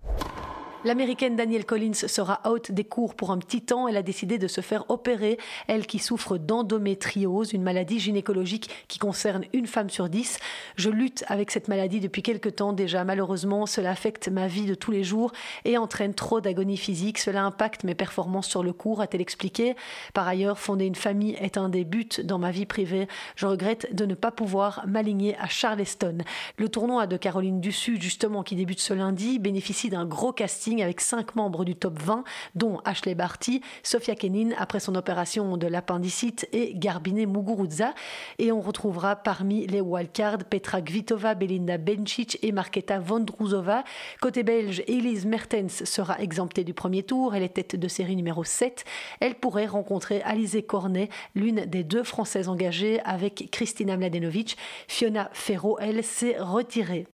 L'américaine 0.82 1.36
Danielle 1.36 1.66
Collins 1.66 1.92
sera 1.92 2.40
out 2.48 2.72
des 2.72 2.84
cours 2.84 3.14
pour 3.14 3.32
un 3.32 3.36
petit 3.36 3.60
temps. 3.60 3.86
Elle 3.86 3.98
a 3.98 4.02
décidé 4.02 4.38
de 4.38 4.48
se 4.48 4.62
faire 4.62 4.86
opérer, 4.88 5.36
elle 5.66 5.86
qui 5.86 5.98
souffre 5.98 6.38
d'endométriose, 6.38 7.52
une 7.52 7.62
maladie 7.62 8.00
gynécologique 8.00 8.70
qui 8.88 8.98
concerne 8.98 9.44
une 9.52 9.66
femme 9.66 9.90
sur 9.90 10.08
dix. 10.08 10.38
Je 10.76 10.88
lutte 10.88 11.22
avec 11.28 11.50
cette 11.50 11.68
maladie 11.68 12.00
depuis 12.00 12.22
quelque 12.22 12.48
temps 12.48 12.72
déjà. 12.72 13.04
Malheureusement, 13.04 13.66
cela 13.66 13.90
affecte 13.90 14.28
ma 14.28 14.46
vie 14.46 14.64
de 14.64 14.74
tous 14.74 14.90
les 14.90 15.04
jours 15.04 15.32
et 15.66 15.76
entraîne 15.76 16.14
trop 16.14 16.40
d'agonie 16.40 16.78
physique. 16.78 17.18
Cela 17.18 17.44
impacte 17.44 17.84
mes 17.84 17.94
performances 17.94 18.48
sur 18.48 18.62
le 18.62 18.72
cours, 18.72 19.02
a-t-elle 19.02 19.20
expliqué. 19.20 19.76
Par 20.14 20.26
ailleurs, 20.26 20.58
fonder 20.58 20.86
une 20.86 20.94
famille 20.94 21.36
est 21.42 21.58
un 21.58 21.68
des 21.68 21.84
buts 21.84 22.08
dans 22.24 22.38
ma 22.38 22.52
vie 22.52 22.64
privée. 22.64 23.06
Je 23.36 23.44
regrette 23.44 23.94
de 23.94 24.06
ne 24.06 24.14
pas 24.14 24.30
pouvoir 24.30 24.82
m'aligner 24.86 25.36
à 25.36 25.46
Charleston. 25.46 26.18
Le 26.56 26.70
tournoi 26.70 27.06
de 27.06 27.18
Caroline 27.18 27.60
du 27.60 27.70
Sud, 27.70 28.00
justement, 28.00 28.42
qui 28.42 28.56
débute 28.56 28.80
ce 28.80 28.94
lundi, 28.94 29.38
bénéficie 29.38 29.90
d'un 29.90 30.06
gros 30.06 30.32
casting 30.32 30.69
avec 30.78 31.00
cinq 31.00 31.34
membres 31.34 31.64
du 31.64 31.74
top 31.74 31.98
20, 31.98 32.22
dont 32.54 32.78
Ashley 32.84 33.16
Barty, 33.16 33.60
Sofia 33.82 34.14
Kenin 34.14 34.50
après 34.56 34.78
son 34.78 34.94
opération 34.94 35.56
de 35.56 35.66
l'appendicite 35.66 36.48
et 36.52 36.72
Garbine 36.74 37.26
Muguruza. 37.26 37.92
Et 38.38 38.52
on 38.52 38.60
retrouvera 38.60 39.16
parmi 39.16 39.66
les 39.66 39.80
wildcards 39.80 40.44
Petra 40.48 40.80
Kvitova, 40.80 41.34
Belinda 41.34 41.76
Bencic 41.76 42.38
et 42.42 42.52
Marketa 42.52 43.00
Vondrouzova. 43.00 43.82
Côté 44.20 44.44
belge, 44.44 44.82
Elise 44.86 45.26
Mertens 45.26 45.84
sera 45.84 46.20
exemptée 46.20 46.62
du 46.62 46.74
premier 46.74 47.02
tour. 47.02 47.34
Elle 47.34 47.42
est 47.42 47.48
tête 47.54 47.74
de 47.76 47.88
série 47.88 48.14
numéro 48.14 48.44
7. 48.44 48.84
Elle 49.20 49.34
pourrait 49.34 49.66
rencontrer 49.66 50.22
Alizé 50.22 50.62
Cornet, 50.62 51.08
l'une 51.34 51.66
des 51.66 51.82
deux 51.82 52.04
Françaises 52.04 52.48
engagées 52.48 53.00
avec 53.04 53.48
Kristina 53.50 53.96
Mladenovic. 53.96 54.56
Fiona 54.88 55.30
Ferro, 55.32 55.78
elle, 55.80 56.04
s'est 56.04 56.36
retirée. 56.38 57.06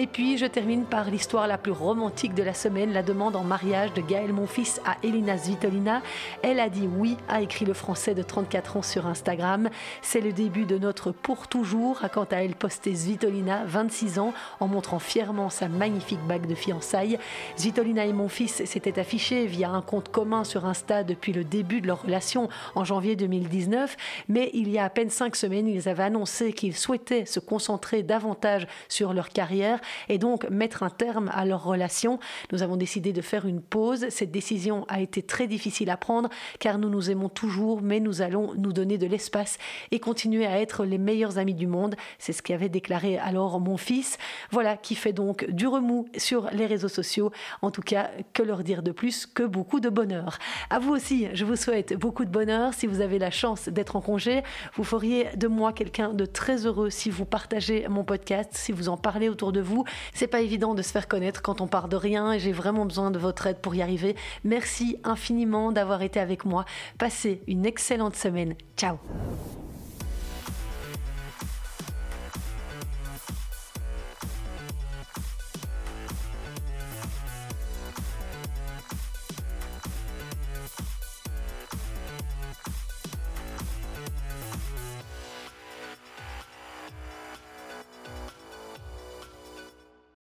Et 0.00 0.06
puis, 0.06 0.38
je 0.38 0.46
termine 0.46 0.84
par 0.84 1.10
l'histoire 1.10 1.48
la 1.48 1.58
plus 1.58 1.72
romantique 1.72 2.32
de 2.32 2.44
la 2.44 2.54
semaine, 2.54 2.92
la 2.92 3.02
demande 3.02 3.34
en 3.34 3.42
mariage 3.42 3.92
de 3.94 4.00
Gaël 4.00 4.32
Monfils 4.32 4.80
à 4.86 4.96
Elina 5.02 5.36
Svitolina. 5.36 6.02
Elle 6.40 6.60
a 6.60 6.68
dit 6.68 6.88
oui, 6.98 7.16
a 7.28 7.42
écrit 7.42 7.64
le 7.64 7.72
français 7.72 8.14
de 8.14 8.22
34 8.22 8.76
ans 8.76 8.82
sur 8.82 9.08
Instagram. 9.08 9.68
C'est 10.00 10.20
le 10.20 10.32
début 10.32 10.66
de 10.66 10.78
notre 10.78 11.10
pour 11.10 11.48
toujours, 11.48 12.04
a 12.04 12.08
quant 12.08 12.28
à 12.30 12.44
elle 12.44 12.54
posté 12.54 12.94
Svitolina, 12.94 13.64
26 13.66 14.20
ans, 14.20 14.34
en 14.60 14.68
montrant 14.68 15.00
fièrement 15.00 15.50
sa 15.50 15.66
magnifique 15.66 16.24
bague 16.28 16.46
de 16.46 16.54
fiançailles. 16.54 17.18
Svitolina 17.56 18.06
et 18.06 18.12
mon 18.12 18.28
fils 18.28 18.64
s'étaient 18.66 19.00
affichés 19.00 19.46
via 19.46 19.70
un 19.70 19.82
compte 19.82 20.10
commun 20.10 20.44
sur 20.44 20.64
Insta 20.64 21.02
depuis 21.02 21.32
le 21.32 21.42
début 21.42 21.80
de 21.80 21.88
leur 21.88 22.02
relation 22.02 22.48
en 22.76 22.84
janvier 22.84 23.16
2019, 23.16 23.96
mais 24.28 24.50
il 24.54 24.70
y 24.70 24.78
a 24.78 24.84
à 24.84 24.90
peine 24.90 25.10
cinq 25.10 25.34
semaines, 25.34 25.66
ils 25.66 25.88
avaient 25.88 26.04
annoncé 26.04 26.52
qu'ils 26.52 26.76
souhaitaient 26.76 27.24
se 27.24 27.40
concentrer 27.40 28.04
davantage 28.04 28.68
sur 28.88 29.12
leur 29.12 29.30
carrière 29.30 29.80
et 30.08 30.18
donc 30.18 30.48
mettre 30.50 30.82
un 30.82 30.90
terme 30.90 31.30
à 31.32 31.44
leur 31.44 31.64
relation. 31.64 32.18
Nous 32.52 32.62
avons 32.62 32.76
décidé 32.76 33.12
de 33.12 33.20
faire 33.20 33.46
une 33.46 33.60
pause. 33.60 34.06
Cette 34.10 34.30
décision 34.30 34.84
a 34.88 35.00
été 35.00 35.22
très 35.22 35.46
difficile 35.46 35.90
à 35.90 35.96
prendre 35.96 36.28
car 36.58 36.78
nous 36.78 36.88
nous 36.88 37.10
aimons 37.10 37.28
toujours, 37.28 37.82
mais 37.82 38.00
nous 38.00 38.22
allons 38.22 38.54
nous 38.54 38.72
donner 38.72 38.98
de 38.98 39.06
l'espace 39.06 39.58
et 39.90 40.00
continuer 40.00 40.46
à 40.46 40.60
être 40.60 40.84
les 40.84 40.98
meilleurs 40.98 41.38
amis 41.38 41.54
du 41.54 41.66
monde. 41.66 41.94
C'est 42.18 42.32
ce 42.32 42.42
qu'avait 42.42 42.68
déclaré 42.68 43.18
alors 43.18 43.60
mon 43.60 43.76
fils. 43.76 44.18
Voilà 44.50 44.76
qui 44.76 44.94
fait 44.94 45.12
donc 45.12 45.48
du 45.50 45.66
remous 45.66 46.06
sur 46.16 46.48
les 46.52 46.66
réseaux 46.66 46.88
sociaux. 46.88 47.30
En 47.62 47.70
tout 47.70 47.82
cas, 47.82 48.10
que 48.32 48.42
leur 48.42 48.62
dire 48.62 48.82
de 48.82 48.90
plus 48.90 49.26
que 49.26 49.42
beaucoup 49.42 49.80
de 49.80 49.88
bonheur. 49.88 50.38
À 50.70 50.78
vous 50.78 50.92
aussi, 50.92 51.28
je 51.34 51.44
vous 51.44 51.56
souhaite 51.56 51.94
beaucoup 51.94 52.24
de 52.24 52.30
bonheur. 52.30 52.74
Si 52.74 52.86
vous 52.86 53.00
avez 53.00 53.18
la 53.18 53.30
chance 53.30 53.68
d'être 53.68 53.96
en 53.96 54.00
congé, 54.00 54.42
vous 54.74 54.84
feriez 54.84 55.26
de 55.36 55.48
moi 55.48 55.72
quelqu'un 55.72 56.12
de 56.12 56.24
très 56.24 56.66
heureux 56.66 56.90
si 56.90 57.10
vous 57.10 57.24
partagez 57.24 57.86
mon 57.88 58.04
podcast, 58.04 58.50
si 58.52 58.72
vous 58.72 58.88
en 58.88 58.96
parlez 58.96 59.28
autour 59.28 59.52
de 59.52 59.60
vous. 59.60 59.77
C'est 60.14 60.26
pas 60.26 60.40
évident 60.40 60.74
de 60.74 60.82
se 60.82 60.92
faire 60.92 61.08
connaître 61.08 61.42
quand 61.42 61.60
on 61.60 61.66
part 61.66 61.88
de 61.88 61.96
rien 61.96 62.32
et 62.32 62.38
j'ai 62.38 62.52
vraiment 62.52 62.84
besoin 62.84 63.10
de 63.10 63.18
votre 63.18 63.46
aide 63.46 63.58
pour 63.58 63.74
y 63.74 63.82
arriver. 63.82 64.16
Merci 64.44 64.98
infiniment 65.04 65.72
d'avoir 65.72 66.02
été 66.02 66.20
avec 66.20 66.44
moi. 66.44 66.64
Passez 66.98 67.42
une 67.46 67.66
excellente 67.66 68.16
semaine. 68.16 68.54
Ciao 68.76 68.98